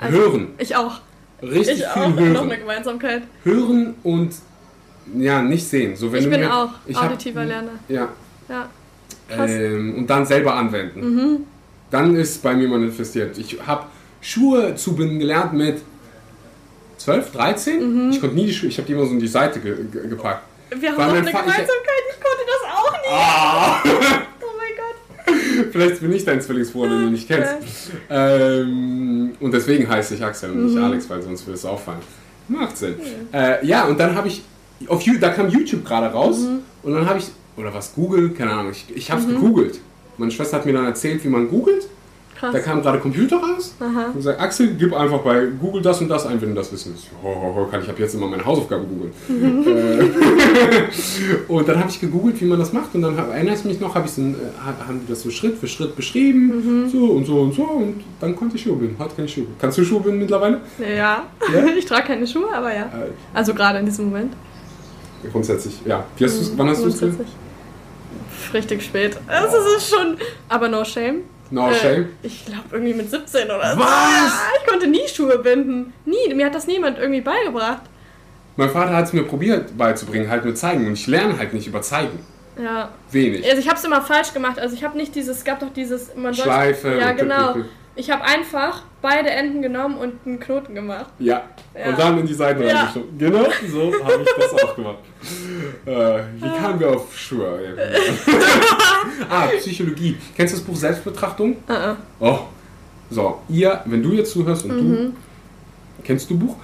[0.01, 0.49] Also, hören.
[0.59, 1.01] Ich auch.
[1.43, 2.09] Richtig Ich viel auch.
[2.09, 2.37] Noch hören.
[2.51, 3.23] eine Gemeinsamkeit.
[3.45, 4.33] Hören und
[5.17, 5.95] ja, nicht sehen.
[5.97, 7.73] So, wenn Ich bin mir, auch ich hab- auditiver Lerner.
[7.89, 8.09] Ja,
[8.49, 8.69] Ja.
[9.29, 9.43] Mhm.
[9.49, 11.47] ähm, und dann selber anwenden.
[11.91, 13.37] Dann ist bei mir manifestiert.
[13.39, 13.85] Ich habe
[14.21, 15.79] Schuhe zubinden gelernt mit
[16.99, 18.07] 12, 13.
[18.07, 18.11] Mhm.
[18.11, 20.09] Ich konnte nie die Schuhe, ich habe die immer so in die Seite ge ge
[20.09, 20.43] gepackt.
[20.79, 22.05] Wir haben mein eine Fa- ich- Gemeinsamkeit.
[22.11, 23.09] Ich konnte das auch nie.
[23.11, 23.83] Ah,
[24.43, 25.67] Oh mein Gott.
[25.73, 27.91] vielleicht bin ich dein Zwillingsbruder, den du nicht kennst.
[28.11, 30.67] Ähm, und deswegen heiße ich Axel und Mhm.
[30.75, 32.01] nicht Alex, weil sonst würde es auffallen.
[32.49, 32.95] Macht Sinn.
[33.33, 34.43] Äh, ja, und dann habe ich,
[34.89, 36.59] auf da kam YouTube gerade raus Mhm.
[36.83, 37.27] und dann habe ich,
[37.59, 39.81] oder was, Google, keine Ahnung, ich, ich habe es gegoogelt.
[40.17, 41.87] Meine Schwester hat mir dann erzählt, wie man googelt.
[42.37, 42.53] Krass.
[42.53, 44.13] Da kam gerade Computer raus Aha.
[44.15, 46.93] und sagt, Axel, gib einfach bei Google das und das ein, wenn du das wissen
[46.93, 47.09] willst.
[47.21, 49.13] Ho, ho, ho, kann ich ab jetzt immer meine Hausaufgaben googeln.
[51.49, 53.65] Äh, und dann habe ich gegoogelt, wie man das macht und dann hab, erinnere ich
[53.65, 55.97] mich noch, hab ich so, ein, äh, ha- haben die das so Schritt für Schritt
[55.97, 58.97] beschrieben, so und so und so und dann konnte ich Schuhe binden.
[58.99, 59.47] Heute kann ich Schuhe.
[59.61, 60.61] Kannst du Schuhe binden mittlerweile?
[60.79, 60.87] Ja.
[60.97, 61.25] Ja?
[61.79, 62.83] Ich trage keine Schuhe, aber ja.
[62.85, 64.33] Äh, Also gerade in diesem Moment.
[65.33, 66.05] grundsätzlich, ja.
[66.21, 67.01] Hast du's, wann hast du es.
[68.55, 69.17] Richtig spät.
[69.27, 70.17] Also es ist schon.
[70.49, 71.23] Aber no shame.
[71.51, 72.09] No Äh, shame.
[72.23, 73.81] Ich glaube irgendwie mit 17 oder so.
[73.81, 73.87] Was?
[73.89, 75.93] Ja, ich konnte nie Schuhe binden.
[76.05, 76.35] Nie.
[76.35, 77.83] Mir hat das niemand irgendwie beigebracht.
[78.57, 81.67] Mein Vater hat es mir probiert beizubringen, halt nur zeigen und ich lerne halt nicht
[81.69, 82.19] über zeigen.
[82.61, 82.89] Ja.
[83.13, 83.45] Wenig.
[83.47, 84.59] Also ich habe es immer falsch gemacht.
[84.59, 87.53] Also ich habe nicht dieses, es gab doch dieses, man sollte- Schleife Ja, und genau.
[87.53, 87.65] Pick,
[87.99, 91.07] Ich habe einfach beide Enden genommen und einen Knoten gemacht.
[91.19, 91.43] Ja.
[91.77, 91.91] Ja.
[91.91, 92.77] Und dann in die Seiten Ja.
[92.85, 93.19] reingeschoben.
[93.19, 94.99] Genau, so habe ich das auch gemacht.
[95.85, 95.91] Äh,
[96.37, 97.77] wie kamen wir auf Schuhe?
[99.29, 100.17] ah, Psychologie.
[100.37, 101.57] Kennst du das Buch Selbstbetrachtung?
[101.69, 101.97] Uh -uh.
[102.21, 102.39] Oh.
[103.11, 104.95] So, ihr, wenn du jetzt zuhörst und Mhm.
[104.97, 105.13] du,
[106.05, 106.57] kennst du Buch?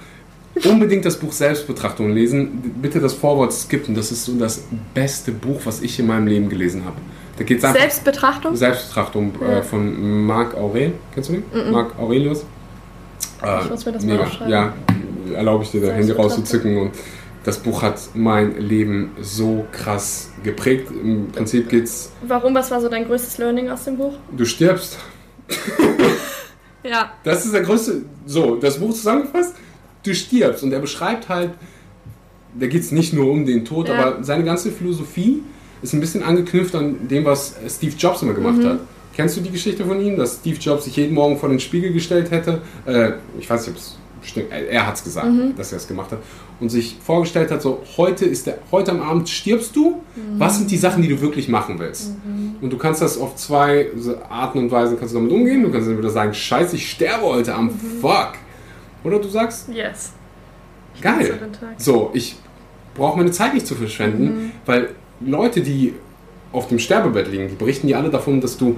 [0.63, 2.75] Unbedingt das Buch Selbstbetrachtung lesen.
[2.81, 3.93] Bitte das Vorwort skippen.
[3.93, 6.95] Das ist so das beste Buch, was ich in meinem Leben gelesen habe.
[7.37, 8.55] Da geht es einfach Selbstbetrachtung?
[8.55, 10.93] Selbstbetrachtung äh, von Marc Aurel.
[11.13, 11.71] Kennst du den?
[11.71, 12.45] Marc Aurelius.
[13.43, 14.51] Äh, Ich muss mir das mal aufschreiben.
[14.51, 14.73] Ja,
[15.33, 16.77] erlaube ich dir, dein Handy rauszuzücken.
[16.77, 16.91] Und
[17.43, 20.89] das Buch hat mein Leben so krass geprägt.
[20.91, 22.55] Im Prinzip geht's, Warum?
[22.55, 24.13] Was war so dein größtes Learning aus dem Buch?
[24.35, 24.97] du stirbst.
[26.83, 27.13] Ja.
[27.23, 28.03] Das ist der größte.
[28.27, 29.55] So, das Buch zusammengefasst,
[30.03, 30.63] du stirbst.
[30.63, 31.51] Und er beschreibt halt,
[32.53, 33.95] da geht es nicht nur um den Tod, Ja.
[33.95, 35.41] aber seine ganze Philosophie
[35.81, 38.65] ist ein bisschen angeknüpft an dem, was Steve Jobs immer gemacht Mhm.
[38.65, 38.79] hat.
[39.15, 41.93] Kennst du die Geschichte von ihm, dass Steve Jobs sich jeden Morgen vor den Spiegel
[41.93, 42.61] gestellt hätte?
[42.85, 44.47] Äh, ich weiß nicht, ob es stimmt.
[44.51, 45.55] Er, hat es gesagt, Mhm.
[45.55, 46.19] dass er es gemacht hat.
[46.59, 50.01] Und sich vorgestellt hat, so, heute, ist der, heute am Abend stirbst du.
[50.15, 50.39] Mhm.
[50.39, 52.11] Was sind die Sachen, die du wirklich machen willst?
[52.61, 53.87] Und du kannst das auf zwei
[54.29, 55.63] Arten und Weisen kannst du damit umgehen.
[55.63, 57.71] Du kannst entweder sagen, scheiße, ich sterbe heute am Mhm.
[58.01, 58.33] Fuck.
[59.03, 60.13] Oder du sagst, Yes.
[61.01, 61.39] geil.
[61.77, 62.35] So, ich
[62.95, 64.51] brauche meine Zeit nicht zu verschwenden, Mhm.
[64.65, 64.89] weil
[65.21, 65.93] Leute, die
[66.51, 68.77] auf dem Sterbebett liegen, die berichten dir alle davon, dass du,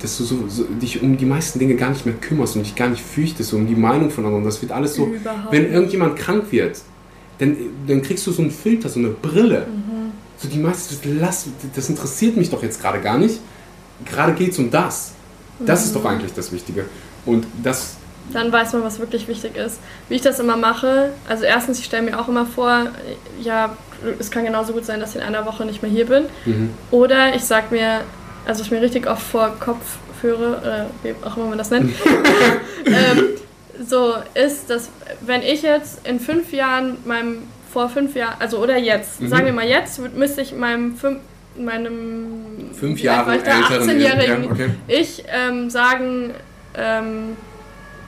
[0.00, 2.74] dass du so, so, dich um die meisten Dinge gar nicht mehr kümmerst und dich
[2.74, 4.44] gar nicht fürchtest, um die Meinung von anderen.
[4.44, 6.80] Das wird alles so, Überhaupt wenn irgendjemand krank wird,
[7.38, 9.66] dann, dann kriegst du so einen Filter, so eine Brille.
[9.68, 10.12] Mhm.
[10.38, 13.40] So die meisten, lass, das interessiert mich doch jetzt gerade gar nicht.
[14.04, 15.12] Gerade geht es um das.
[15.66, 16.10] Das ist doch Mhm.
[16.10, 16.84] eigentlich das Wichtige.
[17.26, 17.96] Und das,
[18.32, 19.78] Dann weiß man, was wirklich wichtig ist.
[20.08, 22.88] Wie ich das immer mache, also erstens, ich stelle mir auch immer vor,
[23.40, 23.70] ja,
[24.18, 26.24] es kann genauso gut sein, dass ich in einer Woche nicht mehr hier bin.
[26.44, 26.70] mhm.
[26.90, 28.02] Oder ich sag mir,
[28.46, 31.92] also ich mir richtig oft vor Kopf führe, oder wie auch immer man das nennt,
[32.86, 33.24] ähm,
[33.86, 38.76] so ist, dass wenn ich jetzt in fünf Jahren meinem, vor fünf Jahren, also oder
[38.76, 39.28] jetzt, Mhm.
[39.28, 41.20] sagen wir mal jetzt, müsste ich meinem fünf,
[41.56, 44.70] meinem fünf Jahre älteren 18-Jährigen ja, okay.
[44.86, 46.34] ich ähm, sagen,
[46.76, 47.36] ähm,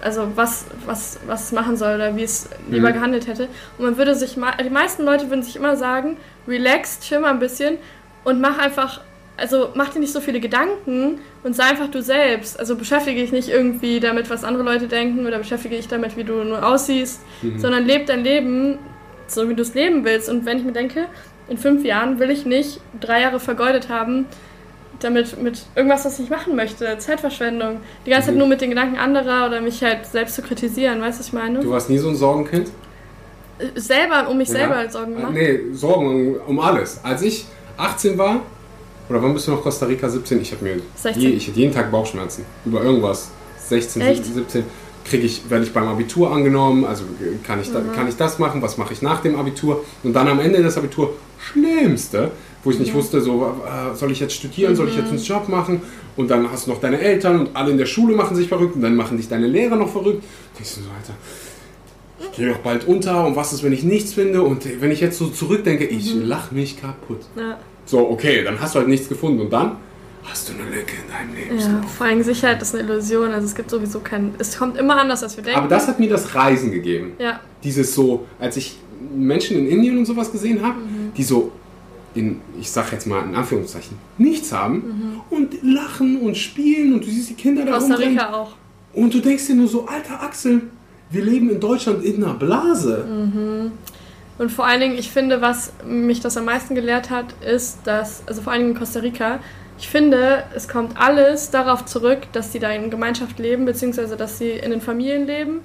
[0.03, 2.95] also was, was, was es machen soll oder wie es lieber Mhm.
[2.95, 3.49] gehandelt hätte.
[3.79, 4.35] Und man würde sich,
[4.65, 6.17] die meisten Leute würden sich immer sagen,
[6.49, 7.79] relax, chill mal ein bisschen
[8.25, 9.01] und mach einfach,
[9.37, 12.59] also mach dir nicht so viele Gedanken und sei einfach du selbst.
[12.59, 16.25] Also beschäftige dich nicht irgendwie damit, was andere Leute denken oder beschäftige dich damit, wie
[16.25, 17.21] du nur aussiehst,
[17.57, 18.79] sondern leb dein Leben
[19.27, 20.29] so, wie du es leben willst.
[20.29, 21.07] Und wenn ich mir denke,
[21.49, 24.27] in fünf Jahren will ich nicht drei Jahre vergeudet haben,
[25.01, 27.81] damit mit irgendwas, was ich machen möchte, Zeitverschwendung.
[28.07, 31.19] Die ganze Zeit nur mit den Gedanken anderer oder mich halt selbst zu kritisieren, weißt
[31.19, 31.61] du, was ich meine?
[31.61, 32.71] Du warst nie so ein Sorgenkind?
[33.59, 34.55] Äh, Selber, um mich Ja.
[34.55, 35.33] selber halt Sorgen gemacht.
[35.33, 37.01] Nee, Sorgen um, um alles.
[37.03, 37.45] Als ich
[37.77, 38.41] 18 war,
[39.09, 40.41] oder wann bist du noch Costa Rica 17?
[40.41, 41.23] Ich habe mir 16.
[41.23, 43.31] Je, ich hatte jeden Tag Bauchschmerzen über irgendwas.
[43.59, 44.25] 16, Echt?
[44.25, 44.65] 17
[45.05, 48.39] kriege ich, werde ich beim Abitur angenommen, also äh, kann ich, da, kann ich das
[48.39, 52.31] machen, was mache ich nach dem Abitur und dann am Ende des Abitur Schlimmste,
[52.64, 55.49] wo ich nicht wusste, so äh, soll ich jetzt studieren, soll ich jetzt einen Job
[55.49, 55.81] machen
[56.16, 58.75] und dann hast du noch deine Eltern und alle in der Schule machen sich verrückt
[58.77, 60.23] und dann machen dich deine Lehrer noch verrückt.
[60.59, 61.14] Denkst du so, Alter,
[62.20, 65.01] ich gehe doch bald unter und was ist, wenn ich nichts finde und wenn ich
[65.01, 67.20] jetzt so zurückdenke, ich lach mich kaputt.
[67.37, 67.57] Ja.
[67.87, 69.77] So, okay, dann hast du halt nichts gefunden und dann
[70.25, 71.94] hast du eine Lücke in deinem Ja, Lebenslauf.
[71.94, 73.31] vor allem Sicherheit ist eine Illusion.
[73.33, 74.35] Also es gibt sowieso keinen.
[74.38, 75.59] Es kommt immer anders, als wir denken.
[75.61, 77.12] Aber das hat mir das Reisen gegeben.
[77.18, 78.77] ja, Dieses so, als ich
[79.16, 81.14] Menschen in Indien und sowas gesehen habe, Mhm.
[81.16, 81.51] die so
[82.14, 87.09] in, ich sag jetzt mal in Anführungszeichen, nichts haben und lachen und spielen und du
[87.11, 87.75] siehst die Kinder da Mhm.
[87.75, 88.53] Costa Rica auch.
[88.94, 90.62] und du denkst dir nur so, alter Axel,
[91.11, 93.05] wir leben in Deutschland in einer Blase.
[93.09, 93.73] Mhm.
[94.38, 98.23] Und vor allen Dingen, ich finde, was mich das am meisten gelehrt hat, ist, dass,
[98.27, 99.38] also vor allen Dingen in Costa Rica,
[99.79, 104.38] ich finde, es kommt alles darauf zurück, dass die da in Gemeinschaft leben, beziehungsweise dass
[104.38, 105.61] sie in den Familien leben.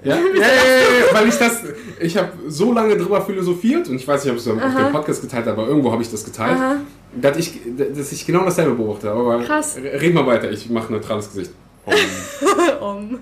[0.04, 1.62] Ja, ja, ja, ja, weil ich das,
[2.00, 4.92] ich habe so lange drüber philosophiert und ich weiß nicht, ob ich es auf dem
[4.92, 6.76] Podcast geteilt habe, aber irgendwo habe ich das geteilt, Aha.
[7.20, 7.60] dass ich,
[7.94, 9.10] dass ich genau dasselbe beobachte.
[9.10, 9.76] Aber Krass.
[9.76, 11.50] red mal weiter, ich mache ein neutrales Gesicht.
[11.84, 11.94] Um,
[12.80, 13.18] um.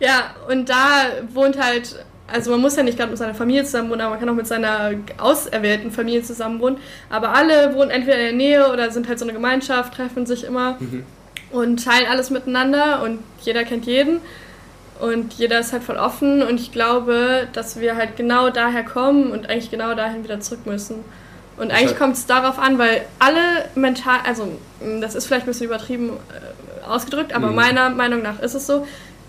[0.00, 4.00] Ja, und da wohnt halt, also man muss ja nicht gerade mit seiner Familie zusammenwohnen,
[4.00, 6.78] aber man kann auch mit seiner auserwählten Familie zusammenwohnen.
[7.10, 10.44] Aber alle wohnen entweder in der Nähe oder sind halt so eine Gemeinschaft, treffen sich
[10.44, 10.78] immer
[11.50, 14.20] und teilen alles miteinander und jeder kennt jeden.
[15.00, 19.30] Und jeder ist halt voll offen und ich glaube, dass wir halt genau daher kommen
[19.30, 21.04] und eigentlich genau dahin wieder zurück müssen.
[21.56, 23.40] Und eigentlich halt- kommt es darauf an, weil alle
[23.74, 24.44] mental, also
[24.80, 27.54] mh, das ist vielleicht ein bisschen übertrieben äh, ausgedrückt, aber Mhm.
[27.54, 28.86] meiner Meinung nach ist es so.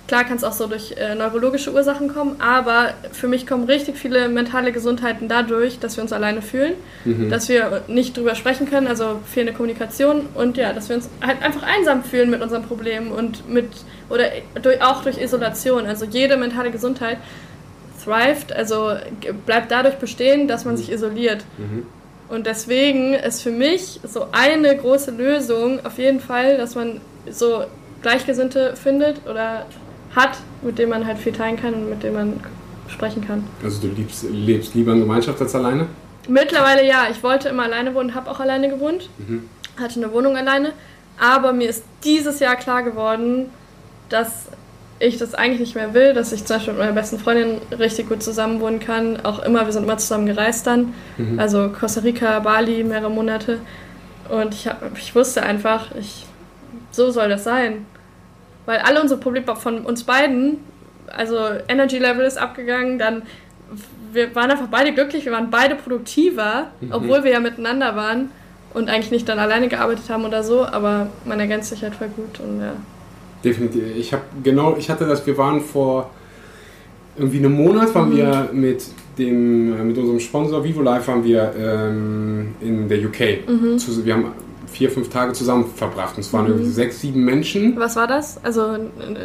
[0.07, 3.95] Klar kann es auch so durch äh, neurologische Ursachen kommen, aber für mich kommen richtig
[3.95, 6.73] viele mentale Gesundheiten dadurch, dass wir uns alleine fühlen,
[7.05, 7.29] Mhm.
[7.29, 11.43] dass wir nicht drüber sprechen können, also fehlende Kommunikation und ja, dass wir uns halt
[11.43, 13.67] einfach einsam fühlen mit unseren Problemen und mit
[14.09, 14.25] oder
[14.61, 15.85] durch, auch durch Isolation.
[15.85, 17.17] Also jede mentale Gesundheit
[18.03, 18.93] thrived, also
[19.45, 21.43] bleibt dadurch bestehen, dass man sich isoliert.
[21.57, 21.85] Mhm.
[22.29, 27.63] Und deswegen ist für mich so eine große Lösung auf jeden Fall, dass man so
[28.01, 29.65] Gleichgesinnte findet oder
[30.15, 32.39] hat, mit denen man halt viel teilen kann und mit denen man
[32.87, 33.43] sprechen kann.
[33.63, 35.87] also du liebst, lebst lieber in Gemeinschaft als alleine?
[36.27, 39.09] Mittlerweile ja, ich wollte immer alleine wohnen, habe auch alleine gewohnt,
[39.79, 40.73] hatte eine Wohnung alleine,
[41.19, 43.49] aber mir ist dieses Jahr klar geworden,
[44.09, 44.49] dass
[44.99, 48.09] ich das eigentlich nicht mehr will, dass ich zum Beispiel mit meiner besten Freundin richtig
[48.09, 50.93] gut zusammen wohnen kann, auch immer, wir sind immer zusammen gereist dann,
[51.37, 53.59] also Costa Rica, Bali, mehrere Monate.
[54.29, 56.25] Und ich, hab, ich wusste einfach, ich,
[56.91, 57.85] so soll das sein,
[58.65, 60.57] weil alle unsere Probleme von uns beiden,
[61.07, 63.23] also Energy Level ist abgegangen, dann
[64.11, 68.31] wir waren einfach beide glücklich, wir waren beide produktiver, obwohl wir ja miteinander waren
[68.73, 72.09] und eigentlich nicht dann alleine gearbeitet haben oder so, aber man ergänzt sich halt voll
[72.09, 72.73] gut und ja.
[73.43, 73.83] Definitiv.
[73.97, 76.09] Ich habe genau, ich hatte das, wir waren vor
[77.17, 78.83] irgendwie einem Monat waren wir mit
[79.17, 83.77] dem, äh, mit unserem Sponsor Vivo Life waren wir ähm, in der UK.
[83.77, 84.25] Zu, wir haben
[84.67, 87.75] vier, fünf Tage zusammen verbracht und es waren irgendwie sechs, sieben Menschen.
[87.77, 88.39] Was war das?
[88.43, 88.77] Also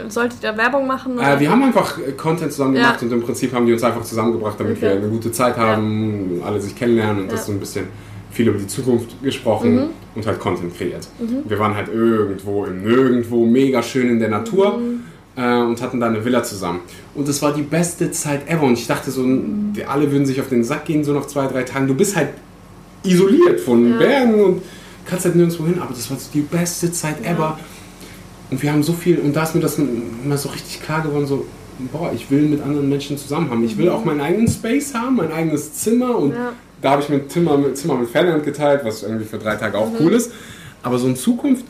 [0.08, 1.18] solltet ihr Werbung machen?
[1.18, 2.82] Äh, wir haben einfach äh, Content zusammen Ja.
[2.82, 4.82] gemacht und im Prinzip haben die uns einfach zusammengebracht, damit Okay.
[4.82, 7.46] wir eine gute Zeit haben, alle sich kennenlernen und das Ja.
[7.46, 7.86] so ein bisschen
[8.34, 9.82] viel über die Zukunft gesprochen Mhm.
[10.16, 11.08] und halt Content kreiert.
[11.48, 15.00] Wir waren halt irgendwo im Nirgendwo, mega schön in der Natur Mhm.
[15.36, 16.80] äh, und hatten da eine Villa zusammen.
[17.14, 19.72] Und es war die beste Zeit ever und ich dachte so, Mhm.
[19.88, 21.86] alle würden sich auf den Sack gehen, so nach zwei, drei Tagen.
[21.86, 22.28] Du bist halt
[23.04, 23.96] isoliert von Ja.
[23.98, 24.62] Bergen und
[25.06, 27.58] kannst halt nirgendwo hin, aber das war so die beste Zeit ever.
[28.50, 31.26] Und wir haben so viel, und da ist mir das mal so richtig klar geworden,
[31.26, 31.44] so,
[31.92, 33.64] boah, ich will mit anderen Menschen zusammen haben.
[33.64, 36.34] Ich will auch meinen eigenen Space haben, mein eigenes Zimmer und Mhm.
[36.34, 36.52] Ja.
[36.84, 39.56] Da habe ich mir ein Zimmer mit, Zimmer mit Fernand geteilt, was irgendwie für drei
[39.56, 39.96] Tage auch Mhm.
[40.00, 40.30] cool ist.
[40.82, 41.64] Aber so in Zukunft,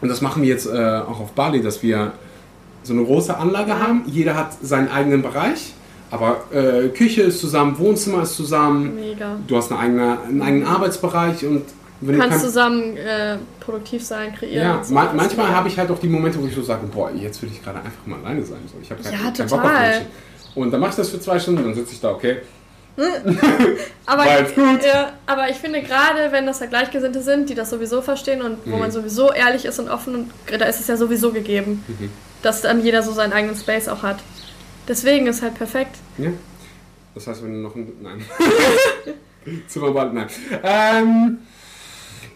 [0.00, 0.70] und das machen wir jetzt äh,
[1.08, 2.12] auch auf Bali, dass wir
[2.82, 4.02] so eine große Anlage haben.
[4.06, 5.72] Jeder hat seinen eigenen Bereich,
[6.10, 9.36] aber äh, Küche ist zusammen, Wohnzimmer ist zusammen, Mega.
[9.46, 11.62] du hast eine eigene, einen eigenen Arbeitsbereich und
[12.00, 14.66] wenn du Kannst kein- zusammen äh, produktiv sein, kreieren.
[14.66, 14.92] ja, so.
[14.92, 17.54] ma manchmal habe ich halt auch die Momente, wo ich so sage, boah, jetzt würde
[17.54, 18.58] ich gerade einfach mal alleine sein.
[18.66, 19.70] So, ich habe keinen, Ja, keinen Bock auf.
[19.80, 20.06] Menschen.
[20.56, 22.38] Und dann mache ich das für zwei Stunden, dann sitze ich da, okay,
[24.06, 24.84] aber, War jetzt gut.
[24.84, 28.58] Ja, aber ich finde gerade, wenn das ja Gleichgesinnte sind, die das sowieso verstehen und
[28.66, 28.78] wo Mhm.
[28.78, 30.30] man sowieso ehrlich ist und offen, und
[30.60, 32.10] da ist es ja sowieso gegeben, Mhm.
[32.42, 34.18] dass dann jeder so seinen eigenen Space auch hat.
[34.86, 35.96] Deswegen ist halt perfekt.
[36.18, 36.30] Ja.
[37.14, 37.92] Das heißt, wenn du noch ein.
[38.02, 38.24] Nein.
[39.68, 40.26] Zu bald, nein.
[40.62, 41.38] Ähm,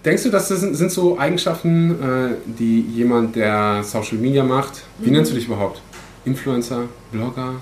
[0.04, 5.08] denkst du, das sind, sind so Eigenschaften, äh, die jemand, der Social Media macht, wie
[5.10, 5.16] Mhm.
[5.16, 5.80] nennst du dich überhaupt?
[6.24, 7.54] Influencer, Blogger?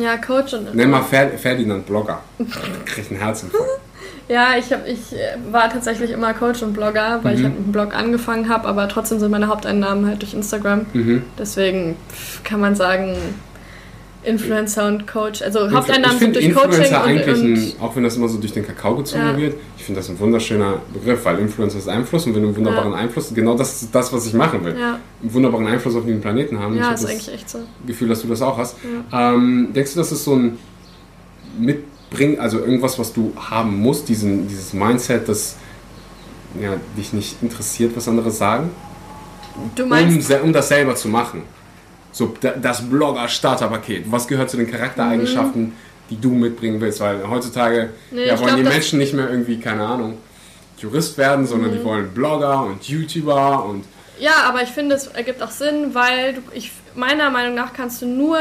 [0.00, 0.74] Ja, Coach und.
[0.74, 2.20] Nenn mal Fer Ferdinand Blogger.
[2.86, 3.66] Krieg einen Herzinfarkt.
[4.28, 7.44] Ja, ich, hab, ich äh, war tatsächlich immer Coach und Blogger, weil ich Mhm.
[7.44, 10.84] halt mit dem Blog angefangen habe, aber trotzdem sind meine Haupteinnahmen halt durch Instagram.
[10.92, 11.22] Mhm.
[11.38, 11.96] Deswegen
[12.44, 13.16] kann man sagen,
[14.24, 15.42] Influencer und Coach.
[15.42, 18.28] Also Haupteinnahmen ich sind durch Coaching Influencer eigentlich, und, und ein, auch wenn das immer
[18.28, 19.36] so durch den Kakao gezogen Ja.
[19.36, 22.56] wird, ich finde das ein wunderschöner Begriff, weil Influencer ist Einfluss und wenn du einen
[22.56, 24.76] wunderbaren Einfluss, genau das ist das, was ich machen will.
[24.78, 26.74] ja, Einen wunderbaren Einfluss auf den Planeten haben.
[26.74, 27.58] ich ja, habe ist das eigentlich echt so.
[27.86, 28.76] Gefühl, dass du das auch hast.
[29.12, 30.58] Ähm, denkst du, dass es so ein
[31.58, 35.56] Mitbringen, also irgendwas, was du haben musst, diesen, dieses Mindset, das
[36.60, 38.70] ja, dich nicht interessiert, was andere sagen,
[39.74, 41.42] Du um, meinst, se- um das selber zu machen?
[42.12, 44.10] So da- das Blogger-Starter-Paket.
[44.10, 45.72] Was gehört zu den Charaktereigenschaften,
[46.10, 47.00] die du mitbringen willst?
[47.00, 50.18] Weil heutzutage Nee, ja, wollen glaub, die Menschen nicht mehr irgendwie, keine Ahnung,
[50.78, 51.76] Jurist werden, sondern Mhm.
[51.78, 53.84] die wollen Blogger und YouTuber und
[54.20, 58.02] ja, aber ich finde, es ergibt auch Sinn, weil du, ich, meiner Meinung nach kannst
[58.02, 58.36] du nur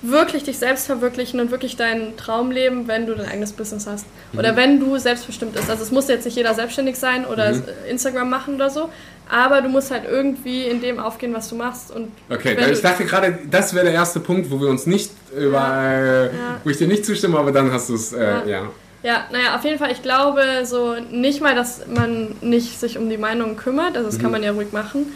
[0.00, 4.06] wirklich dich selbst verwirklichen und wirklich deinen Traum leben, wenn du dein eigenes Business hast.
[4.34, 4.56] Oder Mhm.
[4.56, 5.68] wenn du selbstbestimmt bist.
[5.68, 7.62] Also es muss jetzt nicht jeder selbstständig sein oder Mhm.
[7.90, 8.88] Instagram machen oder so,
[9.28, 11.90] aber du musst halt irgendwie in dem aufgehen, was du machst.
[11.90, 15.58] Und Okay, ich dachte gerade, das wäre der erste Punkt, wo wir uns nicht über,
[15.82, 16.30] äh, Ja.
[16.62, 18.44] wo ich dir nicht zustimme, aber dann hast du es, äh, Ja.
[18.46, 18.62] ja.
[19.02, 23.08] Ja, naja, auf jeden Fall, ich glaube so nicht mal, dass man nicht sich um
[23.08, 24.22] die Meinung kümmert, also das Mhm.
[24.22, 25.12] kann man ja ruhig machen,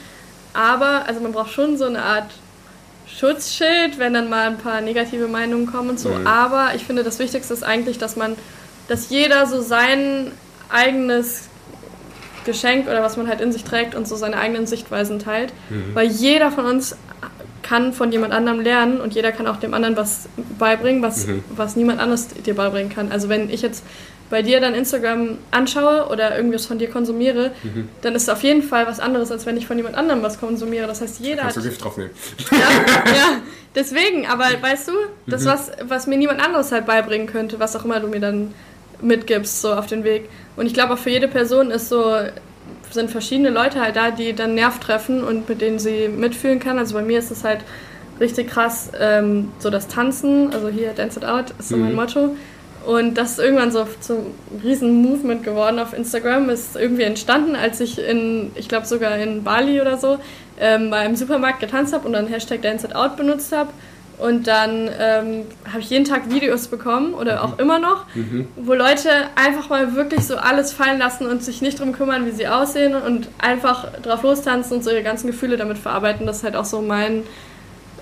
[0.53, 2.31] aber also man braucht schon so eine Art
[3.09, 6.27] Schutzschild, wenn dann mal ein paar negative Meinungen kommen und so, Mhm.
[6.27, 8.37] aber ich finde das Wichtigste ist eigentlich, dass man,
[8.87, 10.31] dass jeder so sein
[10.68, 11.49] eigenes
[12.44, 15.94] Geschenk oder was man halt in sich trägt und so seine eigenen Sichtweisen teilt, Mhm.
[15.94, 16.96] weil jeder von uns
[17.62, 21.44] kann von jemand anderem lernen und jeder kann auch dem anderen was beibringen, was, Mhm.
[21.55, 23.12] was niemand anderes dir beibringen kann.
[23.12, 23.85] Also wenn ich jetzt
[24.31, 27.88] bei dir dann Instagram anschaue oder irgendwas von dir konsumiere, Mhm.
[28.03, 30.38] dann ist es auf jeden Fall was anderes, als wenn ich von jemand anderem was
[30.40, 30.87] konsumiere.
[30.87, 31.64] Das heißt, jeder Kannst hat...
[31.64, 32.12] du Gift draufnehmen.
[32.50, 32.57] Ja,
[33.14, 33.26] ja,
[33.74, 34.92] deswegen, aber weißt du,
[35.26, 35.46] das Mhm.
[35.48, 38.55] was, was mir niemand anderes halt beibringen könnte, was auch immer du mir dann
[39.02, 40.28] mitgibst, so auf den Weg.
[40.56, 42.14] Und ich glaube auch für jede Person ist so,
[42.90, 46.78] sind verschiedene Leute halt da, die dann Nerv treffen und mit denen sie mitfühlen kann.
[46.78, 47.60] Also bei mir ist es halt
[48.18, 51.96] richtig krass, ähm, so das Tanzen, also hier Dance It Out ist so mein Mhm.
[51.96, 52.36] Motto.
[52.86, 54.18] Und das ist irgendwann so zum
[54.64, 56.48] riesen Movement geworden auf Instagram.
[56.48, 60.18] Ist irgendwie entstanden, als ich in, ich glaube sogar in Bali oder so,
[60.58, 63.70] ähm, mal im Supermarkt getanzt habe und dann Hashtag Dance It Out benutzt habe.
[64.22, 68.46] Und dann ähm, habe ich jeden Tag Videos bekommen oder auch immer noch, Mhm.
[68.56, 72.30] wo Leute einfach mal wirklich so alles fallen lassen und sich nicht drum kümmern, wie
[72.33, 76.26] sie aussehen und einfach drauf lostanzen und so ihre ganzen Gefühle damit verarbeiten.
[76.26, 77.22] Das ist halt auch so mein,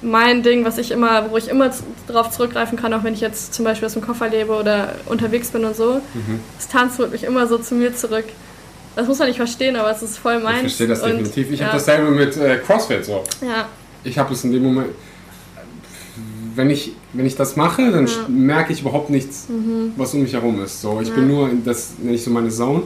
[0.03, 1.71] mein Ding, was ich immer, wo ich immer
[2.07, 5.49] drauf zurückgreifen kann, auch wenn ich jetzt zum Beispiel aus dem Koffer lebe oder unterwegs
[5.51, 6.01] bin und so.
[6.15, 6.41] Mhm.
[6.57, 8.25] Das Tanzen holt mich immer so zu mir zurück.
[8.97, 10.57] Das muss man nicht verstehen, aber es ist voll meins.
[10.57, 11.53] Ich verstehe das und, definitiv.
[11.53, 13.23] Ich ja, habe dasselbe mit äh, CrossFit so.
[13.41, 13.67] Ja,
[14.03, 14.89] Ich habe es in dem Moment,
[16.59, 18.13] wenn ich, wenn ich das mache, dann Ja.
[18.29, 19.47] merke ich überhaupt nichts,
[19.97, 20.83] was um mich herum ist.
[20.83, 21.15] So, ich Ja.
[21.15, 22.83] bin nur, in das nenne ich so meine Zone.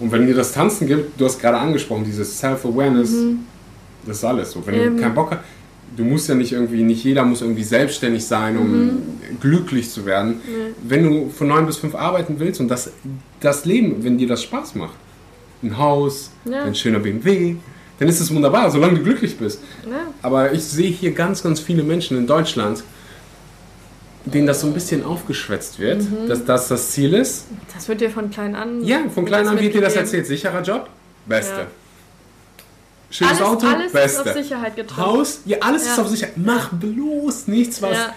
[0.00, 3.14] Und wenn dir das Tanzen gibt, du hast gerade angesprochen, dieses Self-Awareness,
[4.06, 4.62] das ist alles so.
[4.66, 4.80] Wenn Mhm.
[4.80, 4.96] Eben.
[4.96, 5.40] du keinen Bock hast,
[5.96, 8.92] du musst ja nicht irgendwie, nicht jeder muss irgendwie selbstständig sein, um Mhm.
[9.40, 10.40] glücklich zu werden.
[10.82, 12.90] Wenn du von neun bis fünf arbeiten willst und das,
[13.40, 14.94] das Leben, wenn dir das Spaß macht,
[15.62, 17.56] ein Haus, ein schöner BMW,
[17.98, 19.60] dann ist es wunderbar, solange du glücklich bist.
[19.86, 19.98] ja.
[20.22, 22.82] Aber ich sehe hier ganz, ganz viele Menschen in Deutschland,
[24.34, 26.28] denen das so ein bisschen aufgeschwätzt wird, Mhm.
[26.28, 27.46] dass das das Ziel ist.
[27.74, 28.82] Das wird dir von klein an.
[28.84, 30.26] Ja, von klein an wird dir das erzählt.
[30.26, 30.88] Sicherer Job,
[31.26, 31.52] beste.
[31.60, 31.66] Ja.
[33.12, 34.20] Schönes Alles, Auto, alles ist beste.
[34.20, 34.96] auf Sicherheit getrimmt.
[34.96, 36.02] Haus, ja, alles ist Ja.
[36.02, 36.36] auf Sicherheit.
[36.36, 38.14] Mach bloß nichts, was Ja.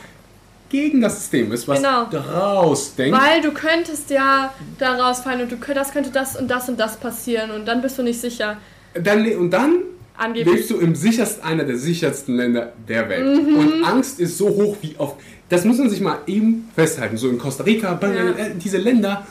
[0.70, 2.06] gegen das System ist, was Genau.
[2.12, 3.18] draus denkt.
[3.20, 6.98] Weil du könntest ja da rausfallen und du, das könnte das und das und das
[6.98, 8.58] passieren und dann bist du nicht sicher.
[8.94, 9.80] Dann, und dann
[10.16, 10.56] Angeblich.
[10.58, 13.26] lebst du im sichersten, einer der sichersten Länder der Welt.
[13.48, 13.56] Mhm.
[13.58, 15.16] Und Angst ist so hoch wie auf.
[15.54, 17.16] Das muss man sich mal eben festhalten.
[17.16, 18.08] So in Costa Rica, Ja.
[18.32, 19.26] äh, diese Länder,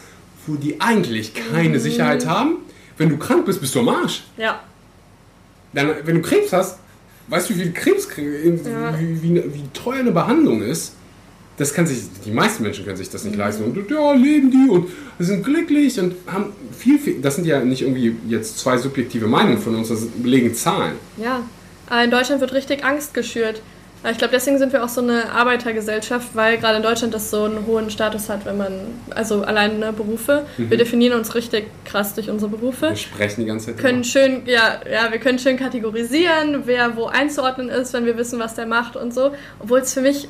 [0.47, 1.79] wo die eigentlich keine Mhm.
[1.81, 2.59] Sicherheit haben.
[2.97, 4.23] Wenn du krank bist, bist du am Arsch.
[4.37, 4.61] Ja.
[5.73, 6.79] Dann, wenn du Krebs hast,
[7.27, 8.95] weißt du, wie viel Krebs, Ja.
[9.01, 10.93] wie, wie, wie teuer eine Behandlung ist.
[11.57, 13.65] Das kann sich, die meisten Menschen können sich das nicht leisten.
[13.65, 17.21] Und ja, leben die und sind glücklich und haben viel, viel.
[17.21, 20.95] Das sind ja nicht irgendwie jetzt zwei subjektive Meinungen von uns, das belegen Zahlen.
[21.17, 21.43] Ja.
[22.05, 23.61] In Deutschland wird richtig Angst geschürt.
[24.11, 27.45] Ich glaube, deswegen sind wir auch so eine Arbeitergesellschaft, weil gerade in Deutschland das so
[27.45, 28.73] einen hohen Status hat, wenn man,
[29.15, 30.45] also allein ne, Berufe.
[30.57, 32.89] Wir definieren uns richtig krass durch unsere Berufe.
[32.91, 33.79] Wir sprechen die ganze Zeit.
[33.79, 34.05] können immer.
[34.05, 38.55] schön, ja, ja, wir können schön kategorisieren, wer wo einzuordnen ist, wenn wir wissen, was
[38.55, 39.31] der macht und so.
[39.61, 40.29] Obwohl es für mich,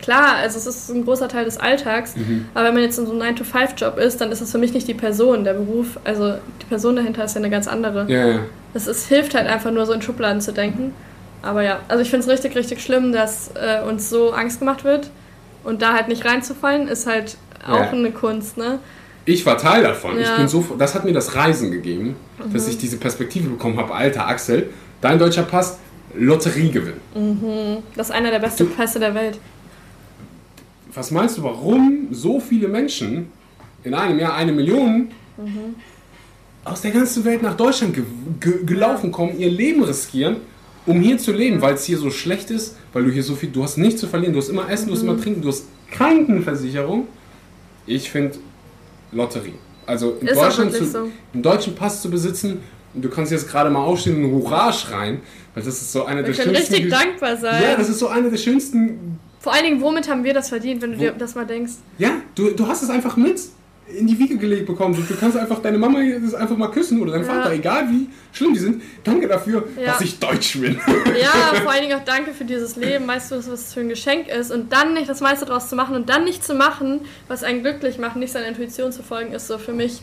[0.00, 2.46] klar, also es ist ein großer Teil des Alltags, Mhm.
[2.54, 4.88] aber wenn man jetzt in so einem 9-to-5-Job ist, dann ist es für mich nicht
[4.88, 8.10] die Person, der Beruf, also die Person dahinter ist ja eine ganz andere.
[8.10, 8.38] Ja, ja.
[8.74, 10.94] Es ist, hilft halt einfach nur so in Schubladen zu denken.
[11.42, 14.84] Aber ja, also ich finde es richtig, richtig schlimm, dass äh, uns so Angst gemacht
[14.84, 15.10] wird.
[15.64, 17.36] Und da halt nicht reinzufallen, ist halt
[17.66, 17.90] auch Ja.
[17.90, 18.78] eine Kunst, ne?
[19.24, 20.18] Ich war Teil davon.
[20.18, 20.36] Ich Ja.
[20.36, 22.16] bin so, das hat mir das Reisen gegeben,
[22.52, 23.94] dass ich diese Perspektive bekommen habe.
[23.94, 24.70] Alter Axel,
[25.00, 25.78] dein deutscher Pass,
[26.14, 26.94] Lotteriegewinn.
[27.96, 29.38] Das ist einer der besten Pässe der Welt.
[30.94, 33.30] Was meinst du, warum so viele Menschen
[33.84, 35.10] in einem Jahr eine Million
[36.64, 38.04] aus der ganzen Welt nach Deutschland ge
[38.40, 40.36] ge gelaufen kommen, ihr Leben riskieren,
[40.86, 43.50] um hier zu leben, weil es hier so schlecht ist, weil du hier so viel,
[43.50, 45.64] du hast nichts zu verlieren, du hast immer Essen, du hast immer Trinken, du hast
[45.90, 47.06] Krankenversicherung.
[47.86, 48.38] Ich finde
[49.12, 49.54] Lotterie.
[49.86, 51.08] Also in Ist Deutschland zu, so.
[51.34, 52.60] einen deutschen Pass zu besitzen
[52.94, 55.20] und du kannst jetzt gerade mal aufstehen und Hurra schreien,
[55.54, 56.56] weil das ist so einer Wir der schönsten.
[56.74, 57.62] richtig dankbar sein.
[57.62, 60.82] ja, das ist so eine der schönsten Vor allen Dingen, womit haben wir das verdient,
[60.82, 61.72] wenn du Wo- dir das mal denkst?
[61.98, 63.40] Ja, du, du hast es einfach mit
[63.88, 64.94] in die Wiege gelegt bekommen.
[64.94, 67.34] Du, kannst einfach deine Mama das einfach mal küssen oder deinen Ja.
[67.34, 68.82] Vater, egal wie schlimm die sind.
[69.04, 69.92] Danke dafür, Ja.
[69.92, 70.78] dass ich Deutsch bin.
[71.20, 73.06] Ja, vor allen Dingen auch danke für dieses Leben.
[73.06, 74.50] Weißt du, was das für ein Geschenk ist?
[74.50, 77.62] Und dann nicht das meiste draus zu machen und dann nicht zu machen, was einen
[77.62, 80.00] glücklich macht, nicht seiner Intuition zu folgen, ist so für mich.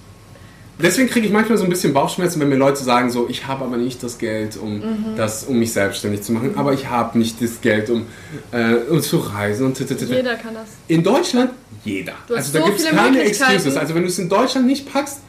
[0.81, 3.65] Deswegen kriege ich manchmal so ein bisschen Bauchschmerzen, wenn mir Leute sagen so, ich habe
[3.65, 4.83] aber nicht das Geld, um Mhm.
[5.17, 8.05] das, um mich selbstständig zu machen, aber ich habe nicht das Geld, um,
[8.51, 9.79] äh, um zu reisen und.
[9.79, 10.69] Jeder kann das.
[10.87, 11.51] In Deutschland
[11.83, 12.13] jeder.
[12.33, 13.21] Also da so gibt es keine.
[13.23, 13.75] Excuses.
[13.75, 15.19] Also wenn du es in Deutschland nicht packst,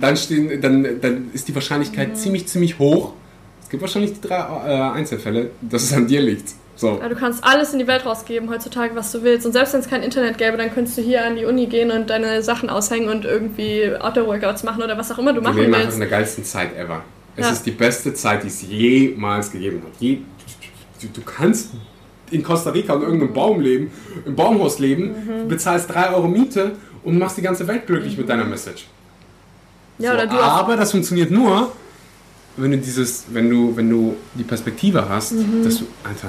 [0.00, 2.14] dann, stehen, dann, dann ist die Wahrscheinlichkeit Mhm.
[2.14, 3.12] ziemlich, ziemlich hoch.
[3.62, 6.50] Es gibt wahrscheinlich die drei äh, Einzelfälle, dass es an dir liegt.
[6.80, 6.92] So.
[6.92, 9.44] Aber du kannst alles in die Welt rausgeben heutzutage, was du willst.
[9.44, 11.90] Und selbst wenn es kein Internet gäbe, dann könntest du hier an die Uni gehen
[11.90, 15.58] und deine Sachen aushängen und irgendwie Outdoor-Workouts machen oder was auch immer du Wir machen
[15.58, 15.94] leben einfach willst.
[15.96, 17.02] in der geilsten Zeit ever.
[17.36, 17.52] Es Ja.
[17.52, 19.92] ist die beste Zeit, die es jemals gegeben hat.
[20.00, 20.20] Je,
[21.02, 21.70] du, du kannst
[22.30, 23.90] in Costa Rica in irgendeinem Baum leben,
[24.24, 25.10] im Baumhaus leben,
[25.44, 25.48] Mhm.
[25.48, 26.72] bezahlst 3 Euro Miete
[27.04, 28.86] und machst die ganze Welt glücklich mit deiner Message.
[29.98, 31.72] Ja, so, oder du aber das funktioniert nur,
[32.56, 35.62] wenn du dieses, wenn du, wenn du die Perspektive hast, Mhm.
[35.64, 36.28] dass du, Alter,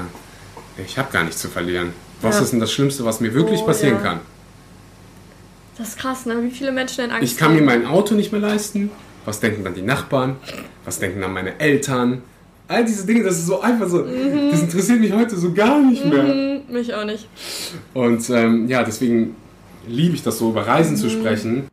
[0.85, 1.93] ich habe gar nichts zu verlieren.
[2.21, 2.43] Was Ja.
[2.43, 4.01] ist denn das Schlimmste, was mir wirklich Oh, passieren ja.
[4.01, 4.19] kann?
[5.77, 6.41] Das ist krass, ne?
[6.43, 7.65] Wie viele Menschen in Angst Ich kann mir haben.
[7.65, 8.91] mein Auto nicht mehr leisten.
[9.25, 10.35] Was denken dann die Nachbarn?
[10.85, 12.21] Was denken dann meine Eltern?
[12.67, 14.03] All diese Dinge, das ist so einfach so.
[14.51, 16.23] Das interessiert mich heute so gar nicht mehr.
[16.27, 17.27] Hm, mich auch nicht.
[17.93, 19.35] Und ähm, ja, deswegen
[19.87, 20.97] liebe ich das so, über Reisen Mhm.
[20.97, 21.67] zu sprechen.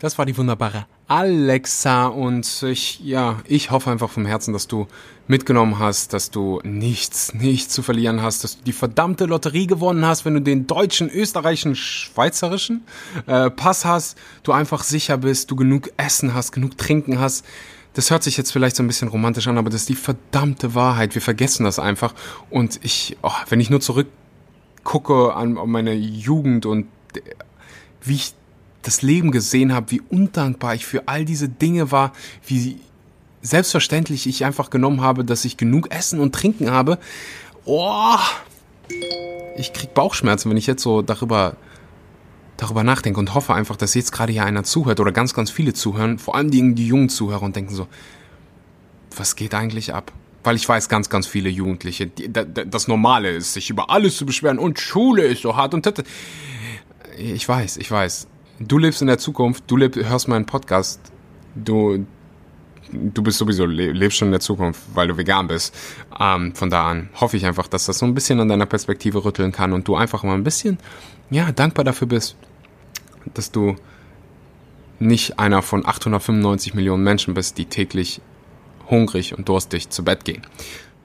[0.00, 4.86] Das war die wunderbare Alexa und ich, ja, ich hoffe einfach vom Herzen, dass du
[5.26, 10.04] mitgenommen hast, dass du nichts, nichts zu verlieren hast, dass du die verdammte Lotterie gewonnen
[10.04, 12.84] hast, wenn du den deutschen, österreichischen, schweizerischen
[13.26, 17.44] äh, Pass hast, du einfach sicher bist, du genug Essen hast, genug Trinken hast.
[17.92, 20.74] Das hört sich jetzt vielleicht so ein bisschen romantisch an, aber das ist die verdammte
[20.74, 21.14] Wahrheit.
[21.14, 22.14] Wir vergessen das einfach.
[22.50, 27.20] Und ich, oh, wenn ich nur zurückgucke an meine Jugend und äh,
[28.02, 28.34] wie ich
[28.84, 32.12] das Leben gesehen habe, wie undankbar ich für all diese Dinge war,
[32.46, 32.78] wie
[33.42, 36.98] selbstverständlich ich einfach genommen habe, dass ich genug Essen und Trinken habe.
[37.64, 38.16] Oh,
[39.56, 41.56] ich krieg Bauchschmerzen, wenn ich jetzt so darüber
[42.56, 45.72] darüber nachdenke und hoffe einfach, dass jetzt gerade hier einer zuhört oder ganz, ganz viele
[45.74, 47.88] zuhören, vor allem die, die jungen Zuhörer und denken so,
[49.16, 50.12] was geht eigentlich ab?
[50.44, 53.90] Weil ich weiß, ganz, ganz viele Jugendliche, die, da, da, das Normale ist, sich über
[53.90, 56.04] alles zu beschweren und Schule ist so hart und tete.
[57.18, 58.28] Ich weiß, ich weiß.
[58.60, 61.00] Du lebst in der Zukunft, du leb, hörst meinen Podcast,
[61.54, 62.06] du,
[62.92, 65.74] du bist sowieso, le- lebst schon in der Zukunft, weil du vegan bist.
[66.20, 69.24] Ähm, von da an hoffe ich einfach, dass das so ein bisschen an deiner Perspektive
[69.24, 70.78] rütteln kann und du einfach mal ein bisschen,
[71.30, 72.36] ja, dankbar dafür bist,
[73.34, 73.74] dass du
[75.00, 78.20] nicht einer von 895 Millionen Menschen bist, die täglich
[78.88, 80.42] hungrig und durstig zu Bett gehen.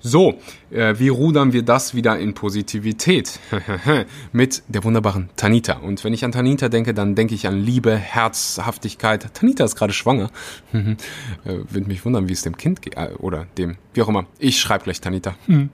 [0.02, 0.40] So,
[0.72, 3.40] äh, wie rudern wir das wieder in Positivität?
[4.32, 5.74] Mit der wunderbaren Tanita.
[5.74, 9.34] Und wenn ich an Tanita denke, dann denke ich an Liebe, Herzhaftigkeit.
[9.34, 10.32] Tanita ist gerade schwanger.
[10.74, 10.96] äh,
[11.44, 12.96] Würde mich wundern, wie es dem Kind geht.
[12.96, 14.26] Äh, oder dem, wie auch immer.
[14.40, 15.36] Ich schreibe gleich Tanita.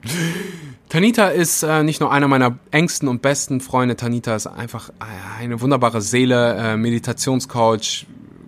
[0.88, 3.94] Tanita ist äh, nicht nur einer meiner engsten und besten Freunde.
[3.94, 4.90] Tanita ist einfach
[5.38, 8.06] eine wunderbare Seele, äh, Meditationscoach.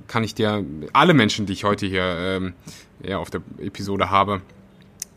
[0.08, 2.54] Kann ich dir, alle Menschen, die ich heute hier ähm,
[3.02, 4.40] ja, auf der Episode habe,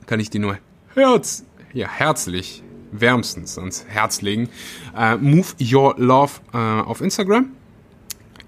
[0.05, 0.57] kann ich die nur
[0.93, 4.49] herz, ja, herzlich, wärmstens ans Herz legen.
[4.95, 7.51] Äh, Move Your Love äh, auf Instagram.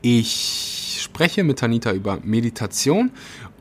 [0.01, 3.11] Ich spreche mit Tanita über Meditation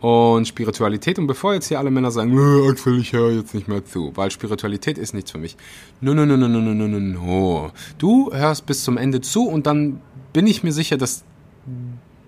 [0.00, 1.18] und Spiritualität.
[1.18, 4.12] Und bevor jetzt hier alle Männer sagen, äh, Axel, ich höre jetzt nicht mehr zu,
[4.16, 5.56] weil Spiritualität ist nichts für mich.
[6.00, 7.70] No, no, no, no, no, no, no, no.
[7.98, 10.00] Du hörst bis zum Ende zu und dann
[10.32, 11.24] bin ich mir sicher, dass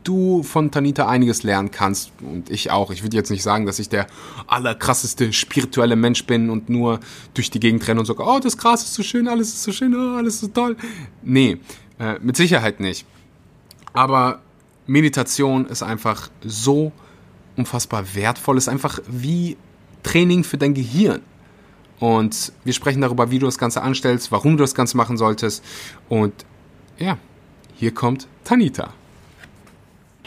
[0.05, 2.91] du von Tanita einiges lernen kannst und ich auch.
[2.91, 4.07] Ich würde jetzt nicht sagen, dass ich der
[4.47, 7.01] allerkrasseste spirituelle Mensch bin und nur
[7.33, 9.73] durch die Gegend renne und sage, oh, das Gras ist so schön, alles ist so
[9.73, 10.77] schön, oh, alles ist so toll.
[11.23, 11.59] Nee,
[11.99, 13.07] äh, mit Sicherheit nicht.
[13.93, 14.41] Aber
[14.87, 16.93] Meditation ist einfach so
[17.57, 19.57] unfassbar wertvoll, ist einfach wie
[20.03, 21.23] Training für dein Gehirn.
[22.01, 25.65] Und wir sprechen darüber, wie du das Ganze anstellst, warum du das Ganze machen solltest.
[26.09, 26.33] Und
[26.99, 27.17] ja,
[27.77, 28.93] hier kommt Tanita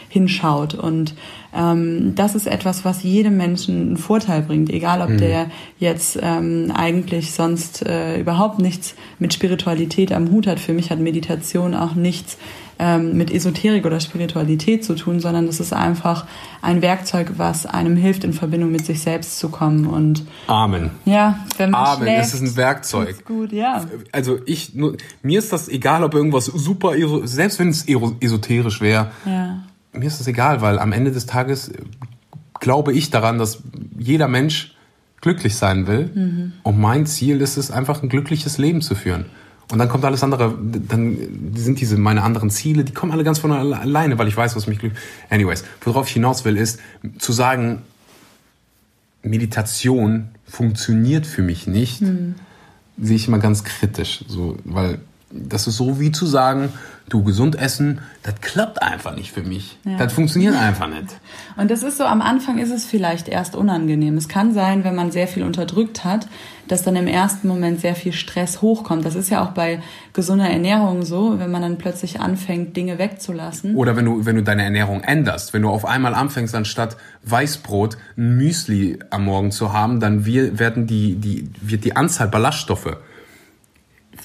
[0.08, 0.74] hinschaut.
[0.74, 1.14] Und
[1.54, 5.18] ähm, das ist etwas, was jedem Menschen einen Vorteil bringt, egal ob mhm.
[5.18, 10.60] der jetzt ähm, eigentlich sonst äh, überhaupt nichts mit Spiritualität am Hut hat.
[10.60, 12.38] Für mich hat Meditation auch nichts
[12.78, 16.26] ähm, mit Esoterik oder Spiritualität zu tun, sondern es ist einfach
[16.62, 19.86] ein Werkzeug, was einem hilft, in Verbindung mit sich selbst zu kommen.
[19.86, 20.90] Und Amen.
[21.04, 23.10] Ja, wenn man Amen, schläft, es ist ein Werkzeug.
[23.10, 23.84] Ist gut, ja.
[24.12, 26.92] Also ich, nur, mir ist das egal, ob irgendwas super,
[27.24, 29.10] selbst wenn es esoterisch wäre.
[29.26, 29.62] Ja
[29.98, 31.74] mir ist das egal, weil am Ende des Tages äh,
[32.60, 33.62] glaube ich daran, dass
[33.98, 34.74] jeder Mensch
[35.20, 36.10] glücklich sein will.
[36.14, 36.52] Mhm.
[36.62, 39.26] Und mein Ziel ist es, einfach ein glückliches Leben zu führen.
[39.70, 40.56] Und dann kommt alles andere,
[40.88, 41.18] dann
[41.54, 44.66] sind diese meine anderen Ziele, die kommen alle ganz von alleine, weil ich weiß, was
[44.66, 45.02] mich glücklich.
[45.28, 46.80] Anyways, worauf ich hinaus will, ist
[47.18, 47.82] zu sagen,
[49.22, 52.36] Meditation funktioniert für mich nicht, mhm.
[52.98, 56.72] sehe ich immer ganz kritisch, so, weil das ist so wie zu sagen,
[57.08, 59.78] du gesund essen, das klappt einfach nicht für mich.
[59.84, 59.96] Ja.
[59.96, 61.16] Das funktioniert einfach nicht.
[61.56, 64.16] Und das ist so, am Anfang ist es vielleicht erst unangenehm.
[64.16, 66.28] Es kann sein, wenn man sehr viel unterdrückt hat,
[66.66, 69.04] dass dann im ersten Moment sehr viel Stress hochkommt.
[69.04, 69.80] Das ist ja auch bei
[70.12, 73.74] gesunder Ernährung so, wenn man dann plötzlich anfängt, Dinge wegzulassen.
[73.74, 75.54] Oder wenn du, wenn du deine Ernährung änderst.
[75.54, 80.86] Wenn du auf einmal anfängst, anstatt Weißbrot ein Müsli am Morgen zu haben, dann werden
[80.86, 82.98] die, die, wird die Anzahl Ballaststoffe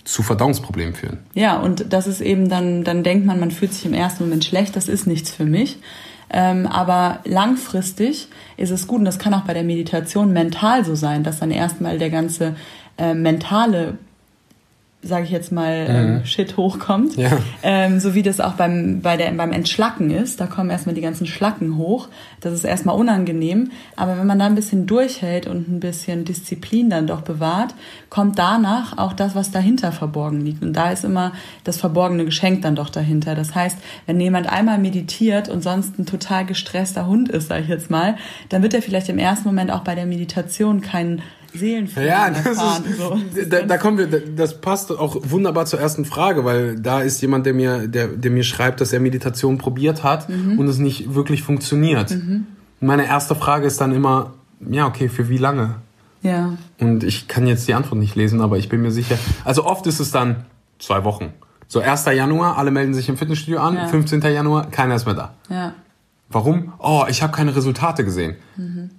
[0.03, 1.19] zu Verdauungsproblemen führen.
[1.33, 4.45] Ja, und das ist eben dann, dann denkt man, man fühlt sich im ersten Moment
[4.45, 5.79] schlecht, das ist nichts für mich.
[6.29, 8.27] Ähm, aber langfristig
[8.57, 11.51] ist es gut, und das kann auch bei der Meditation mental so sein, dass dann
[11.51, 12.55] erstmal der ganze
[12.97, 13.97] äh, mentale
[15.03, 16.25] sage ich jetzt mal, ähm, mhm.
[16.25, 17.15] Shit hochkommt.
[17.17, 17.37] Ja.
[17.61, 20.39] Ähm, so wie das auch beim, bei der, beim Entschlacken ist.
[20.39, 22.07] Da kommen erstmal die ganzen Schlacken hoch.
[22.41, 23.71] Das ist erstmal unangenehm.
[23.95, 27.75] Aber wenn man da ein bisschen durchhält und ein bisschen Disziplin dann doch bewahrt,
[28.09, 30.63] kommt danach auch das, was dahinter verborgen liegt.
[30.63, 31.33] Und da ist immer
[31.63, 33.35] das verborgene Geschenk dann doch dahinter.
[33.35, 37.69] Das heißt, wenn jemand einmal meditiert und sonst ein total gestresster Hund ist, sage ich
[37.69, 38.15] jetzt mal,
[38.49, 41.21] dann wird er vielleicht im ersten Moment auch bei der Meditation keinen
[41.53, 42.83] Seelenfrieden ja, das erfahren.
[42.85, 43.19] Ist, so.
[43.49, 47.45] da, da kommen wir, das passt auch wunderbar zur ersten Frage, weil da ist jemand,
[47.45, 50.59] der mir, der, der mir schreibt, dass er Meditation probiert hat mhm.
[50.59, 52.11] und es nicht wirklich funktioniert.
[52.11, 52.47] Mhm.
[52.79, 54.33] Meine erste Frage ist dann immer,
[54.69, 55.75] ja, okay, für wie lange?
[56.21, 56.57] Ja.
[56.79, 59.17] Und ich kann jetzt die Antwort nicht lesen, aber ich bin mir sicher.
[59.45, 60.45] Also oft ist es dann
[60.79, 61.33] zwei Wochen.
[61.67, 62.05] So 1.
[62.05, 63.87] Januar, alle melden sich im Fitnessstudio an, ja.
[63.87, 64.21] 15.
[64.21, 65.33] Januar, keiner ist mehr da.
[65.49, 65.73] Ja.
[66.29, 66.73] Warum?
[66.79, 68.35] Oh, ich habe keine Resultate gesehen.
[68.57, 68.89] Mhm.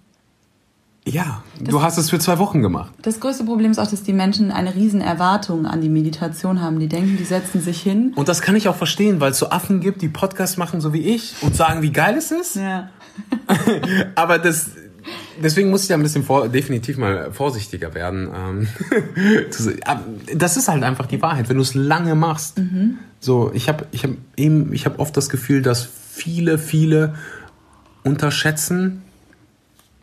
[1.06, 2.92] Ja, das, du hast es für zwei Wochen gemacht.
[3.02, 6.80] Das größte Problem ist auch, dass die Menschen eine riesen Erwartung an die Meditation haben.
[6.80, 8.12] Die denken, die setzen sich hin.
[8.16, 10.94] Und das kann ich auch verstehen, weil es so Affen gibt, die Podcasts machen, so
[10.94, 12.56] wie ich, und sagen, wie geil es ist.
[12.56, 12.88] Ja.
[14.14, 14.70] Aber das,
[15.42, 18.30] deswegen muss ich ja ein bisschen vor, definitiv mal vorsichtiger werden.
[18.34, 18.68] Ähm,
[20.34, 22.58] das ist halt einfach die Wahrheit, wenn du es lange machst.
[22.58, 22.98] Mhm.
[23.20, 27.14] So, ich habe ich hab eben, ich habe oft das Gefühl, dass viele, viele
[28.04, 29.02] unterschätzen,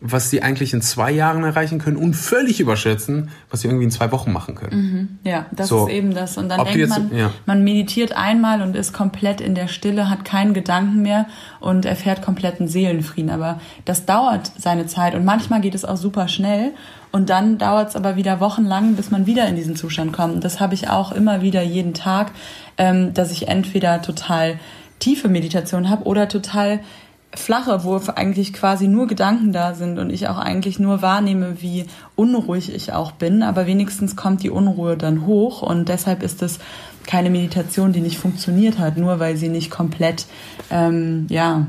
[0.03, 3.91] was sie eigentlich in zwei Jahren erreichen können und völlig überschätzen, was sie irgendwie in
[3.91, 4.81] zwei Wochen machen können.
[4.81, 5.19] Mhm.
[5.23, 5.85] Ja, das so.
[5.85, 6.37] ist eben das.
[6.37, 7.31] Und dann Ob denkt jetzt, man, ja.
[7.45, 11.27] man meditiert einmal und ist komplett in der Stille, hat keinen Gedanken mehr
[11.59, 13.29] und erfährt kompletten Seelenfrieden.
[13.29, 16.71] Aber das dauert seine Zeit und manchmal geht es auch super schnell.
[17.11, 20.33] Und dann dauert es aber wieder wochenlang, bis man wieder in diesen Zustand kommt.
[20.33, 22.31] Und das habe ich auch immer wieder jeden Tag,
[22.77, 24.57] ähm, dass ich entweder total
[24.99, 26.79] tiefe Meditation habe oder total
[27.34, 31.86] flache, wo eigentlich quasi nur Gedanken da sind und ich auch eigentlich nur wahrnehme, wie
[32.15, 36.59] unruhig ich auch bin, aber wenigstens kommt die Unruhe dann hoch und deshalb ist es
[37.07, 40.25] keine Meditation, die nicht funktioniert hat, nur weil sie nicht komplett
[40.69, 41.67] ähm, ja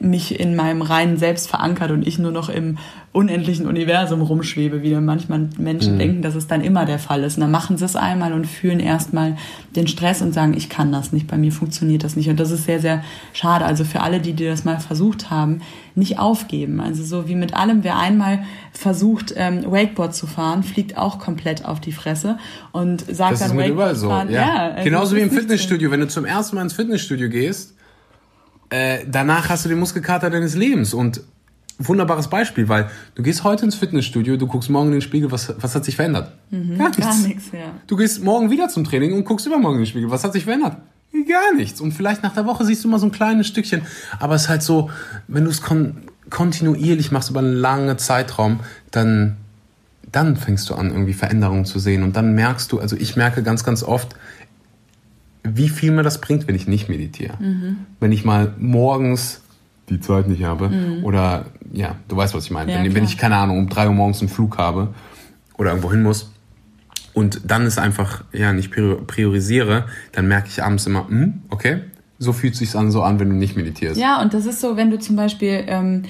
[0.00, 2.78] mich in meinem reinen Selbst verankert und ich nur noch im
[3.12, 5.98] unendlichen Universum rumschwebe, wie manchmal Menschen mhm.
[5.98, 7.36] denken, dass es dann immer der Fall ist.
[7.36, 9.36] Und dann machen sie es einmal und fühlen erstmal
[9.76, 12.28] den Stress und sagen, ich kann das nicht, bei mir funktioniert das nicht.
[12.28, 13.64] Und das ist sehr, sehr schade.
[13.64, 15.60] Also für alle, die, die das mal versucht haben,
[15.94, 16.80] nicht aufgeben.
[16.80, 18.40] Also so wie mit allem, wer einmal
[18.72, 22.38] versucht, ähm, Wakeboard zu fahren, fliegt auch komplett auf die Fresse
[22.72, 24.08] und sagt das dann ist Wakeboard so.
[24.08, 24.28] fahren.
[24.28, 24.74] Ja.
[24.74, 25.92] ja Genauso wie im Fitnessstudio.
[25.92, 27.74] Wenn du zum ersten Mal ins Fitnessstudio gehst,
[28.74, 31.20] äh, danach hast du den Muskelkater deines Lebens und
[31.78, 35.54] wunderbares Beispiel, weil du gehst heute ins Fitnessstudio, du guckst morgen in den Spiegel, was,
[35.58, 36.32] was hat sich verändert?
[36.50, 37.06] Mhm, gar nichts.
[37.06, 37.70] Gar nichts ja.
[37.86, 40.44] Du gehst morgen wieder zum Training und guckst übermorgen in den Spiegel, was hat sich
[40.44, 40.76] verändert?
[41.28, 41.80] Gar nichts.
[41.80, 43.82] Und vielleicht nach der Woche siehst du mal so ein kleines Stückchen.
[44.18, 44.90] Aber es ist halt so,
[45.28, 48.60] wenn du es kon kontinuierlich machst über einen langen Zeitraum,
[48.90, 49.36] dann,
[50.10, 52.02] dann fängst du an, irgendwie Veränderungen zu sehen.
[52.02, 54.16] Und dann merkst du, also ich merke ganz, ganz oft,
[55.44, 57.34] wie viel mir das bringt, wenn ich nicht meditiere.
[57.38, 57.78] Mhm.
[58.00, 59.42] Wenn ich mal morgens
[59.90, 61.04] die Zeit nicht habe mhm.
[61.04, 62.72] oder, ja, du weißt, was ich meine.
[62.72, 64.94] Ja, wenn, wenn ich, keine Ahnung, um drei Uhr morgens einen Flug habe
[65.56, 66.30] oder irgendwo hin muss,
[67.12, 71.82] und dann ist einfach, ja, nicht priorisiere, dann merke ich abends immer, hm, okay,
[72.18, 74.00] so fühlt sich an so an, wenn du nicht meditierst.
[74.00, 76.02] Ja, und das ist so, wenn du zum Beispiel ähm,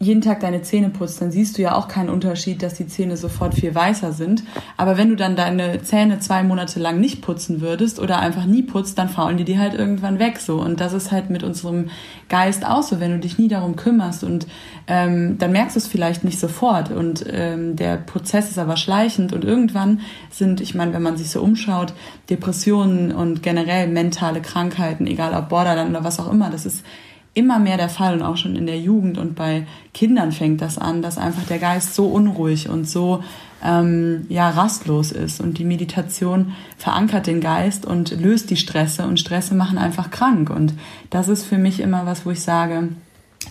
[0.00, 3.16] jeden Tag deine Zähne putzt, dann siehst du ja auch keinen Unterschied, dass die Zähne
[3.16, 4.44] sofort viel weißer sind.
[4.76, 8.62] Aber wenn du dann deine Zähne zwei Monate lang nicht putzen würdest oder einfach nie
[8.62, 10.60] putzt, dann faulen die dir halt irgendwann weg so.
[10.60, 11.90] Und das ist halt mit unserem
[12.28, 14.46] Geist auch so, wenn du dich nie darum kümmerst und
[14.86, 16.92] ähm, dann merkst du es vielleicht nicht sofort.
[16.92, 21.30] Und ähm, der Prozess ist aber schleichend und irgendwann sind, ich meine, wenn man sich
[21.30, 21.92] so umschaut,
[22.30, 26.84] Depressionen und generell mentale Krankheiten, egal ob Borderline oder was auch immer, das ist
[27.38, 30.76] immer mehr der Fall und auch schon in der Jugend und bei Kindern fängt das
[30.76, 33.22] an, dass einfach der Geist so unruhig und so
[33.64, 39.20] ähm, ja rastlos ist und die Meditation verankert den Geist und löst die Stresse und
[39.20, 40.74] Stresse machen einfach krank und
[41.10, 42.88] das ist für mich immer was, wo ich sage,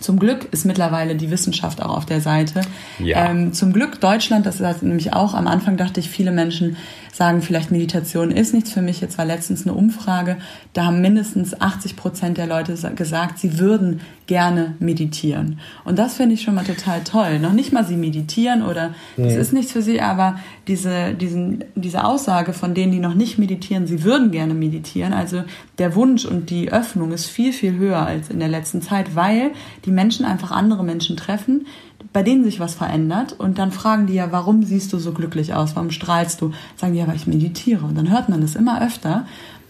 [0.02, 2.62] zum Glück ist mittlerweile die Wissenschaft auch auf der Seite.
[3.00, 3.30] Ja.
[3.30, 6.78] Ähm, zum Glück Deutschland, das ist nämlich auch, am Anfang dachte ich, viele Menschen
[7.18, 9.02] sagen vielleicht Meditation ist nichts für mich.
[9.02, 10.38] Jetzt war letztens eine Umfrage,
[10.74, 15.60] da haben mindestens 80 Prozent der Leute gesagt, sie würden gerne meditieren.
[15.84, 17.40] Und das finde ich schon mal total toll.
[17.40, 20.38] Noch nicht mal sie meditieren oder das ist nichts für sie, aber
[20.68, 25.14] diese, diesen, diese Aussage von denen, die noch nicht meditieren, sie würden gerne meditieren.
[25.14, 25.44] Also
[25.80, 29.52] der Wunsch und die Öffnung ist viel, viel höher als in der letzten Zeit, weil
[29.86, 31.66] die Menschen einfach andere Menschen treffen,
[32.14, 35.54] bei denen sich was verändert und dann fragen die ja, warum siehst du so glücklich
[35.54, 36.52] aus, warum strahlst du?
[36.76, 39.26] Sagen die ja, weil ich meditiere und dann hört man das immer öfter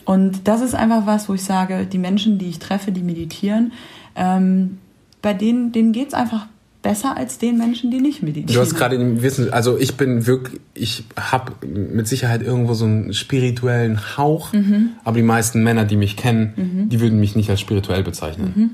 [0.07, 3.73] und das ist einfach was, wo ich sage, die Menschen, die ich treffe, die meditieren,
[4.15, 4.77] ähm,
[5.21, 6.47] bei denen, denen geht's einfach
[6.81, 8.53] besser als den Menschen, die nicht meditieren.
[8.53, 12.85] Du hast gerade im Wissen, also ich bin wirklich, ich habe mit Sicherheit irgendwo so
[12.85, 14.91] einen spirituellen Hauch, mhm.
[15.03, 16.89] aber die meisten Männer, die mich kennen, mhm.
[16.89, 18.53] die würden mich nicht als spirituell bezeichnen.
[18.55, 18.69] Mhm.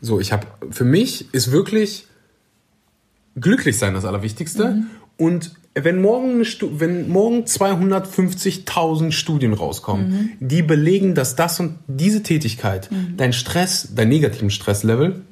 [0.00, 2.06] So, ich habe, für mich ist wirklich
[3.36, 4.68] glücklich sein das Allerwichtigste.
[4.68, 4.86] Mhm.
[5.16, 6.44] Und wenn morgen,
[6.78, 10.30] wenn morgen 250.000 Studien rauskommen, mhm.
[10.40, 13.16] die belegen, dass das und diese Tätigkeit mhm.
[13.16, 15.22] dein Stress, dein negativen Stresslevel,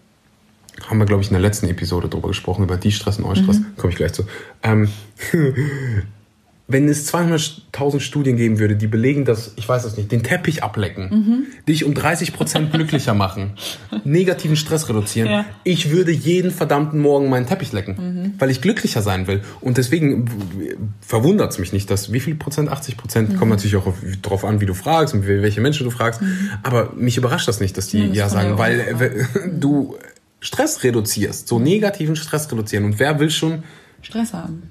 [0.86, 3.58] haben wir, glaube ich, in der letzten Episode darüber gesprochen, über die Stress und Eustress,
[3.58, 3.66] mhm.
[3.76, 4.24] komme ich gleich zu,
[4.62, 4.88] ähm,
[6.70, 10.62] wenn es 200.000 Studien geben würde, die belegen, dass, ich weiß es nicht, den Teppich
[10.62, 11.46] ablecken, mhm.
[11.66, 13.54] dich um 30 Prozent glücklicher machen,
[14.04, 15.46] negativen Stress reduzieren, ja.
[15.64, 18.34] ich würde jeden verdammten Morgen meinen Teppich lecken, mhm.
[18.38, 19.40] weil ich glücklicher sein will.
[19.62, 20.28] Und deswegen
[21.00, 23.36] verwundert es mich nicht, dass wie viel Prozent, 80 Prozent, mhm.
[23.38, 23.90] kommt natürlich auch
[24.20, 26.20] darauf an, wie du fragst und welche Menschen du fragst.
[26.20, 26.50] Mhm.
[26.62, 29.96] Aber mich überrascht das nicht, dass die ja, das ja sagen, weil äh, du
[30.40, 32.84] Stress reduzierst, so negativen Stress reduzieren.
[32.84, 33.62] Und wer will schon
[34.02, 34.70] Stress haben?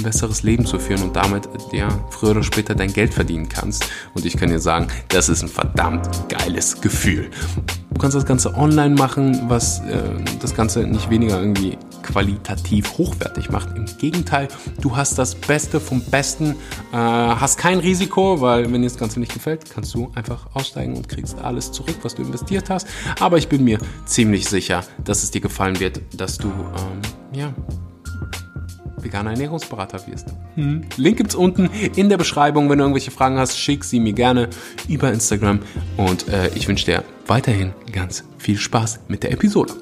[0.00, 3.88] ein besseres Leben zu führen und damit ja früher oder später dein Geld verdienen kannst.
[4.14, 7.30] Und ich kann dir sagen, das ist ein verdammt geiles Gefühl.
[7.90, 10.02] Du kannst das Ganze online machen, was äh,
[10.40, 13.76] das Ganze nicht weniger irgendwie qualitativ hochwertig macht.
[13.76, 14.48] Im Gegenteil,
[14.80, 16.56] du hast das Beste vom Besten,
[16.92, 20.96] äh, hast kein Risiko, weil wenn dir das Ganze nicht gefällt, kannst du einfach aussteigen
[20.96, 22.86] und kriegst alles zurück, was du investiert hast.
[23.18, 27.52] Aber ich bin mir ziemlich sicher, dass es dir gefallen wird, dass du ähm, ja
[29.02, 30.28] veganer Ernährungsberater wirst.
[30.54, 30.84] Hm.
[30.96, 32.70] Link gibt's unten in der Beschreibung.
[32.70, 34.48] Wenn du irgendwelche Fragen hast, schick sie mir gerne
[34.88, 35.60] über Instagram.
[35.96, 39.74] Und äh, ich wünsche dir weiterhin ganz viel Spaß mit der Episode.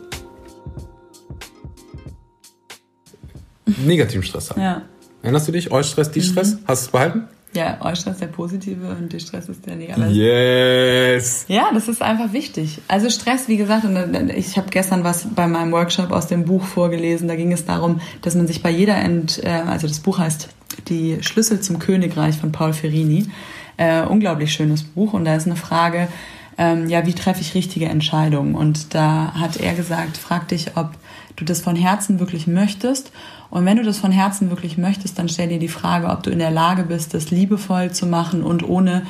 [3.84, 4.60] Negativen Stress haben.
[4.60, 4.82] Ja.
[5.22, 5.70] Erinnerst du dich?
[5.70, 6.54] Eustress, Die-Stress?
[6.54, 6.58] Mhm.
[6.66, 7.28] Hast du es behalten?
[7.54, 10.08] Ja, Eustress ist der positive und der Stress ist der negative.
[10.08, 11.46] Yes!
[11.48, 12.80] Ja, das ist einfach wichtig.
[12.88, 16.44] Also Stress, wie gesagt, und äh, ich habe gestern was bei meinem Workshop aus dem
[16.44, 17.26] Buch vorgelesen.
[17.26, 20.50] Da ging es darum, dass man sich bei jeder, Ent, äh, also das Buch heißt
[20.88, 23.26] Die Schlüssel zum Königreich von Paul Ferrini.
[23.78, 26.08] Äh, unglaublich schönes Buch und da ist eine Frage,
[26.58, 28.56] ähm, ja, wie treffe ich richtige Entscheidungen?
[28.56, 30.90] Und da hat er gesagt, frag dich, ob
[31.36, 33.12] du das von Herzen wirklich möchtest.
[33.50, 36.30] Und wenn du das von Herzen wirklich möchtest, dann stell dir die Frage, ob du
[36.30, 39.04] in der Lage bist, das liebevoll zu machen und ohne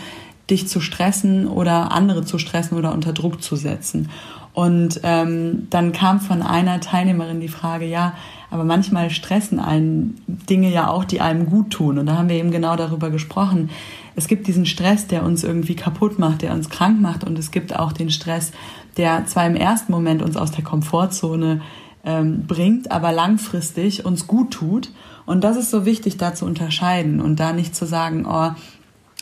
[0.48, 4.08] dich zu stressen oder andere zu stressen oder unter Druck zu setzen.
[4.54, 8.14] Und ähm, dann kam von einer Teilnehmerin die Frage, ja,
[8.50, 11.98] aber manchmal stressen einen Dinge ja auch, die einem gut tun.
[11.98, 13.70] Und da haben wir eben genau darüber gesprochen.
[14.16, 17.24] Es gibt diesen Stress, der uns irgendwie kaputt macht, der uns krank macht.
[17.24, 18.52] Und es gibt auch den Stress,
[18.96, 21.60] der zwar im ersten Moment uns aus der Komfortzone
[22.08, 24.90] ähm, bringt, aber langfristig uns gut tut.
[25.26, 28.50] Und das ist so wichtig, da zu unterscheiden und da nicht zu sagen, oh,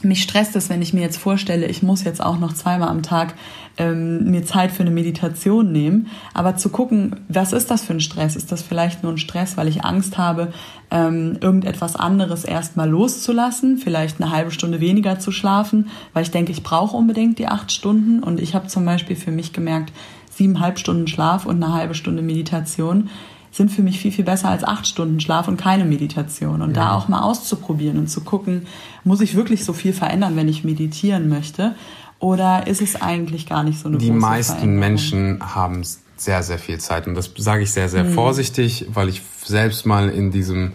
[0.03, 3.03] mich stresst es, wenn ich mir jetzt vorstelle, ich muss jetzt auch noch zweimal am
[3.03, 3.35] Tag
[3.79, 6.09] ähm, mir Zeit für eine Meditation nehmen.
[6.33, 8.37] Aber zu gucken, was ist das für ein Stress?
[8.37, 10.53] Ist das vielleicht nur ein Stress, weil ich Angst habe,
[10.91, 16.53] ähm, irgendetwas anderes erstmal loszulassen, vielleicht eine halbe Stunde weniger zu schlafen, weil ich denke,
[16.53, 18.23] ich brauche unbedingt die acht Stunden.
[18.23, 19.93] Und ich habe zum Beispiel für mich gemerkt,
[20.37, 23.11] siebeneinhalb Stunden Schlaf und eine halbe Stunde Meditation
[23.51, 26.61] sind für mich viel, viel besser als acht Stunden Schlaf und keine Meditation.
[26.61, 26.85] Und ja.
[26.85, 28.67] da auch mal auszuprobieren und zu gucken,
[29.03, 31.75] muss ich wirklich so viel verändern, wenn ich meditieren möchte?
[32.19, 35.83] Oder ist es eigentlich gar nicht so eine Die meisten Menschen haben
[36.17, 37.07] sehr, sehr viel Zeit.
[37.07, 38.15] Und das sage ich sehr, sehr mhm.
[38.15, 40.73] vorsichtig, weil ich selbst mal in diesem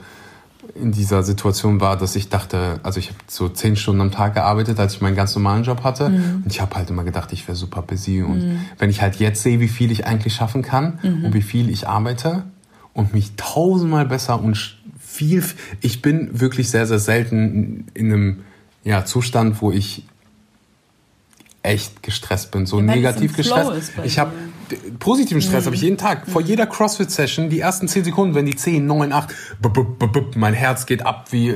[0.76, 4.36] in dieser Situation war, dass ich dachte, also ich habe so zehn Stunden am Tag
[4.36, 6.10] gearbeitet, als ich meinen ganz normalen Job hatte.
[6.10, 6.44] Mhm.
[6.44, 8.22] Und ich habe halt immer gedacht, ich wäre super busy.
[8.22, 8.60] Und mhm.
[8.78, 11.26] wenn ich halt jetzt sehe, wie viel ich eigentlich schaffen kann mhm.
[11.26, 12.44] und wie viel ich arbeite,
[12.94, 15.44] und mich tausendmal besser und viel,
[15.82, 18.44] ich bin wirklich sehr, sehr selten in einem
[18.84, 20.06] ja, Zustand, wo ich
[21.64, 23.94] echt gestresst bin, so ja, negativ gestresst.
[24.04, 24.32] Ich habe
[25.00, 25.66] positiven Stress mhm.
[25.68, 26.28] habe ich jeden Tag.
[26.30, 29.36] Vor jeder CrossFit Session, die ersten 10 Sekunden, wenn die 10, 9, 8,
[30.36, 31.56] mein Herz geht ab wie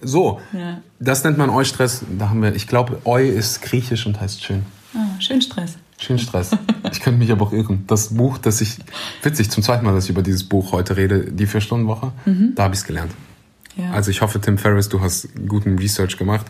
[0.00, 0.40] so.
[0.52, 0.80] Ja.
[1.00, 2.02] Das nennt man Eu-Stress.
[2.18, 4.64] Da haben wir, ich glaube, Eu ist griechisch und heißt schön.
[4.94, 5.76] Ah, schön Stress.
[5.98, 6.50] Schön Stress.
[6.92, 7.84] Ich könnte mich aber auch irren.
[7.86, 8.78] Das Buch, das ich,
[9.22, 12.52] witzig, zum zweiten Mal, dass ich über dieses Buch heute rede, die Vier-Stunden-Woche, mhm.
[12.54, 13.12] da habe ich es gelernt.
[13.76, 13.90] Ja.
[13.90, 16.46] Also ich hoffe, Tim Ferriss, du hast guten Research gemacht.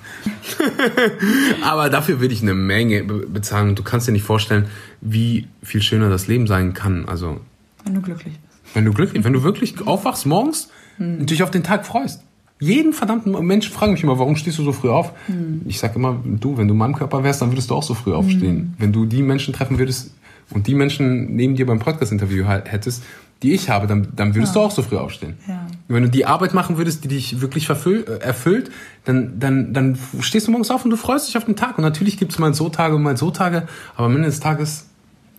[1.64, 4.66] aber dafür würde ich eine Menge bezahlen und du kannst dir nicht vorstellen,
[5.00, 7.08] wie viel schöner das Leben sein kann.
[7.08, 7.40] Also
[7.84, 8.74] wenn du glücklich bist.
[8.74, 11.20] Wenn du glücklich, wenn du wirklich aufwachst morgens mhm.
[11.20, 12.22] und dich auf den Tag freust.
[12.60, 15.12] Jeden verdammten Menschen fragen mich immer, warum stehst du so früh auf?
[15.28, 15.62] Mhm.
[15.66, 17.94] Ich sage immer, du, wenn du in meinem Körper wärst, dann würdest du auch so
[17.94, 18.56] früh aufstehen.
[18.56, 18.74] Mhm.
[18.78, 20.14] Wenn du die Menschen treffen würdest
[20.50, 23.02] und die Menschen neben dir beim Podcast-Interview hättest,
[23.42, 24.60] die ich habe, dann, dann würdest ja.
[24.60, 25.34] du auch so früh aufstehen.
[25.46, 25.63] Ja.
[25.86, 28.70] Wenn du die Arbeit machen würdest, die dich wirklich äh, erfüllt,
[29.04, 31.76] dann, dann, dann stehst du morgens auf und du freust dich auf den Tag.
[31.76, 34.40] Und natürlich gibt es mal so Tage und mal so Tage, aber am Ende des
[34.40, 34.86] Tages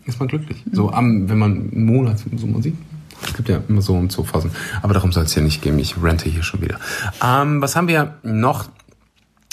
[0.06, 0.64] ist man glücklich.
[0.66, 0.76] Mhm.
[0.76, 2.76] So am, wenn man einen Monat so man sieht.
[3.24, 4.52] Es gibt ja immer so und so Phasen.
[4.82, 5.80] Aber darum soll es ja nicht gehen.
[5.80, 6.80] Ich rente hier schon wieder.
[7.24, 8.70] Ähm, was haben wir noch?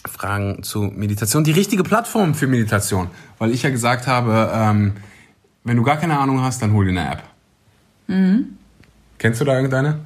[0.05, 1.45] Fragen zu Meditation.
[1.45, 3.09] Die richtige Plattform für Meditation.
[3.39, 4.95] Weil ich ja gesagt habe, ähm,
[5.65, 7.23] wenn du gar keine Ahnung hast, dann hol dir eine App.
[8.09, 8.57] Mhm.
[9.19, 10.01] Kennst du da irgendeine?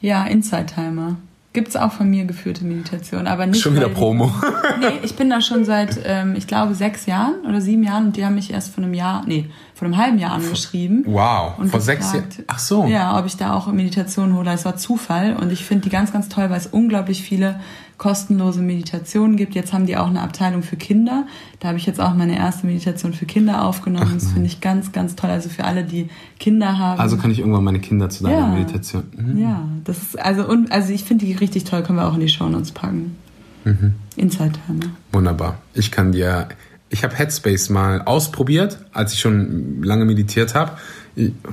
[0.00, 1.16] Ja, Inside Timer.
[1.56, 3.62] Gibt es auch von mir geführte Meditation, aber nicht.
[3.62, 4.30] Schon wieder Promo.
[4.78, 8.16] nee, ich bin da schon seit, ähm, ich glaube, sechs Jahren oder sieben Jahren und
[8.18, 11.04] die haben mich erst vor einem Jahr, nee, vor einem halben Jahr angeschrieben.
[11.06, 12.26] Wow, und vor sechs Jahren.
[12.46, 12.84] Ach so.
[12.84, 14.52] Ja, ob ich da auch Meditation hole.
[14.52, 17.58] Es war Zufall und ich finde die ganz, ganz toll, weil es unglaublich viele
[17.98, 19.54] kostenlose Meditationen gibt.
[19.54, 21.26] Jetzt haben die auch eine Abteilung für Kinder.
[21.60, 24.08] Da habe ich jetzt auch meine erste Meditation für Kinder aufgenommen.
[24.10, 25.30] Ach, das finde ich ganz, ganz toll.
[25.30, 27.00] Also für alle, die Kinder haben.
[27.00, 28.46] Also kann ich irgendwann meine Kinder zu deiner ja.
[28.48, 29.04] Meditation.
[29.16, 29.38] Mhm.
[29.38, 31.82] Ja, das ist also und also ich finde die richtig toll.
[31.82, 33.16] Können wir auch in die Show Notes packen.
[33.64, 33.94] Mhm.
[34.16, 34.92] Inside Timer.
[35.12, 35.58] Wunderbar.
[35.74, 36.48] Ich kann dir.
[36.88, 40.72] Ich habe Headspace mal ausprobiert, als ich schon lange meditiert habe.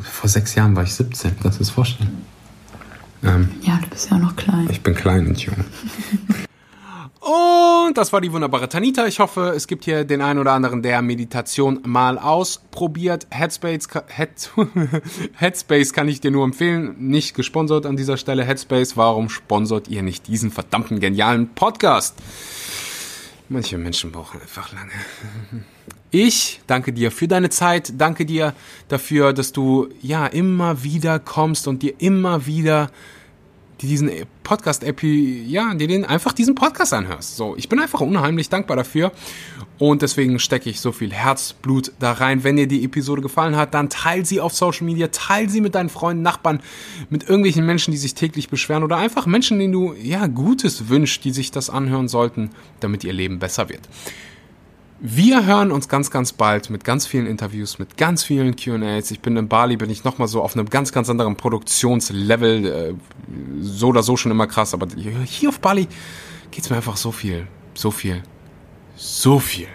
[0.01, 1.31] Vor sechs Jahren war ich 17.
[1.41, 2.21] Kannst du das vorstellen?
[3.23, 4.67] Ähm, ja, du bist ja auch noch klein.
[4.69, 5.55] Ich bin klein und jung.
[7.25, 9.07] Und das war die wunderbare Tanita.
[9.07, 13.27] Ich hoffe, es gibt hier den einen oder anderen, der Meditation mal ausprobiert.
[13.29, 14.51] Headspace, Head,
[15.35, 16.95] Headspace kann ich dir nur empfehlen.
[16.97, 18.43] Nicht gesponsert an dieser Stelle.
[18.43, 22.15] Headspace, warum sponsert ihr nicht diesen verdammten genialen Podcast?
[23.47, 24.91] Manche Menschen brauchen einfach lange.
[26.15, 27.93] Ich danke dir für deine Zeit.
[27.97, 28.53] Danke dir
[28.87, 32.91] dafür, dass du ja immer wieder kommst und dir immer wieder
[33.81, 34.11] die diesen
[34.43, 37.35] Podcast Epi, ja, dir den einfach diesen Podcast anhörst.
[37.35, 39.11] So, ich bin einfach unheimlich dankbar dafür
[39.79, 42.43] und deswegen stecke ich so viel Herzblut da rein.
[42.43, 45.73] Wenn dir die Episode gefallen hat, dann teil sie auf Social Media, teil sie mit
[45.73, 46.61] deinen Freunden, Nachbarn,
[47.09, 51.25] mit irgendwelchen Menschen, die sich täglich beschweren oder einfach Menschen, denen du ja Gutes wünschst,
[51.25, 52.51] die sich das anhören sollten,
[52.81, 53.89] damit ihr Leben besser wird.
[55.05, 59.11] Wir hören uns ganz, ganz bald mit ganz vielen Interviews, mit ganz vielen QAs.
[59.11, 62.65] Ich bin in Bali, bin ich nochmal so auf einem ganz, ganz anderen Produktionslevel.
[62.65, 62.93] Äh,
[63.59, 64.87] so oder so schon immer krass, aber
[65.25, 65.89] hier auf Bali
[66.51, 68.23] geht es mir einfach so viel, so viel,
[68.95, 69.67] so viel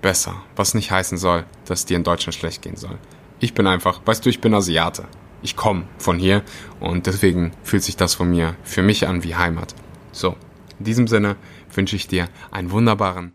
[0.00, 0.36] besser.
[0.54, 2.96] Was nicht heißen soll, dass dir in Deutschland schlecht gehen soll.
[3.40, 5.08] Ich bin einfach, weißt du, ich bin Asiate.
[5.42, 6.44] Ich komme von hier
[6.78, 9.74] und deswegen fühlt sich das von mir für mich an wie Heimat.
[10.12, 10.36] So,
[10.78, 11.34] in diesem Sinne
[11.74, 13.32] wünsche ich dir einen wunderbaren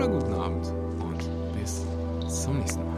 [0.00, 0.66] oder guten Abend
[1.02, 1.84] und bis
[2.42, 2.89] zum nächsten Mal.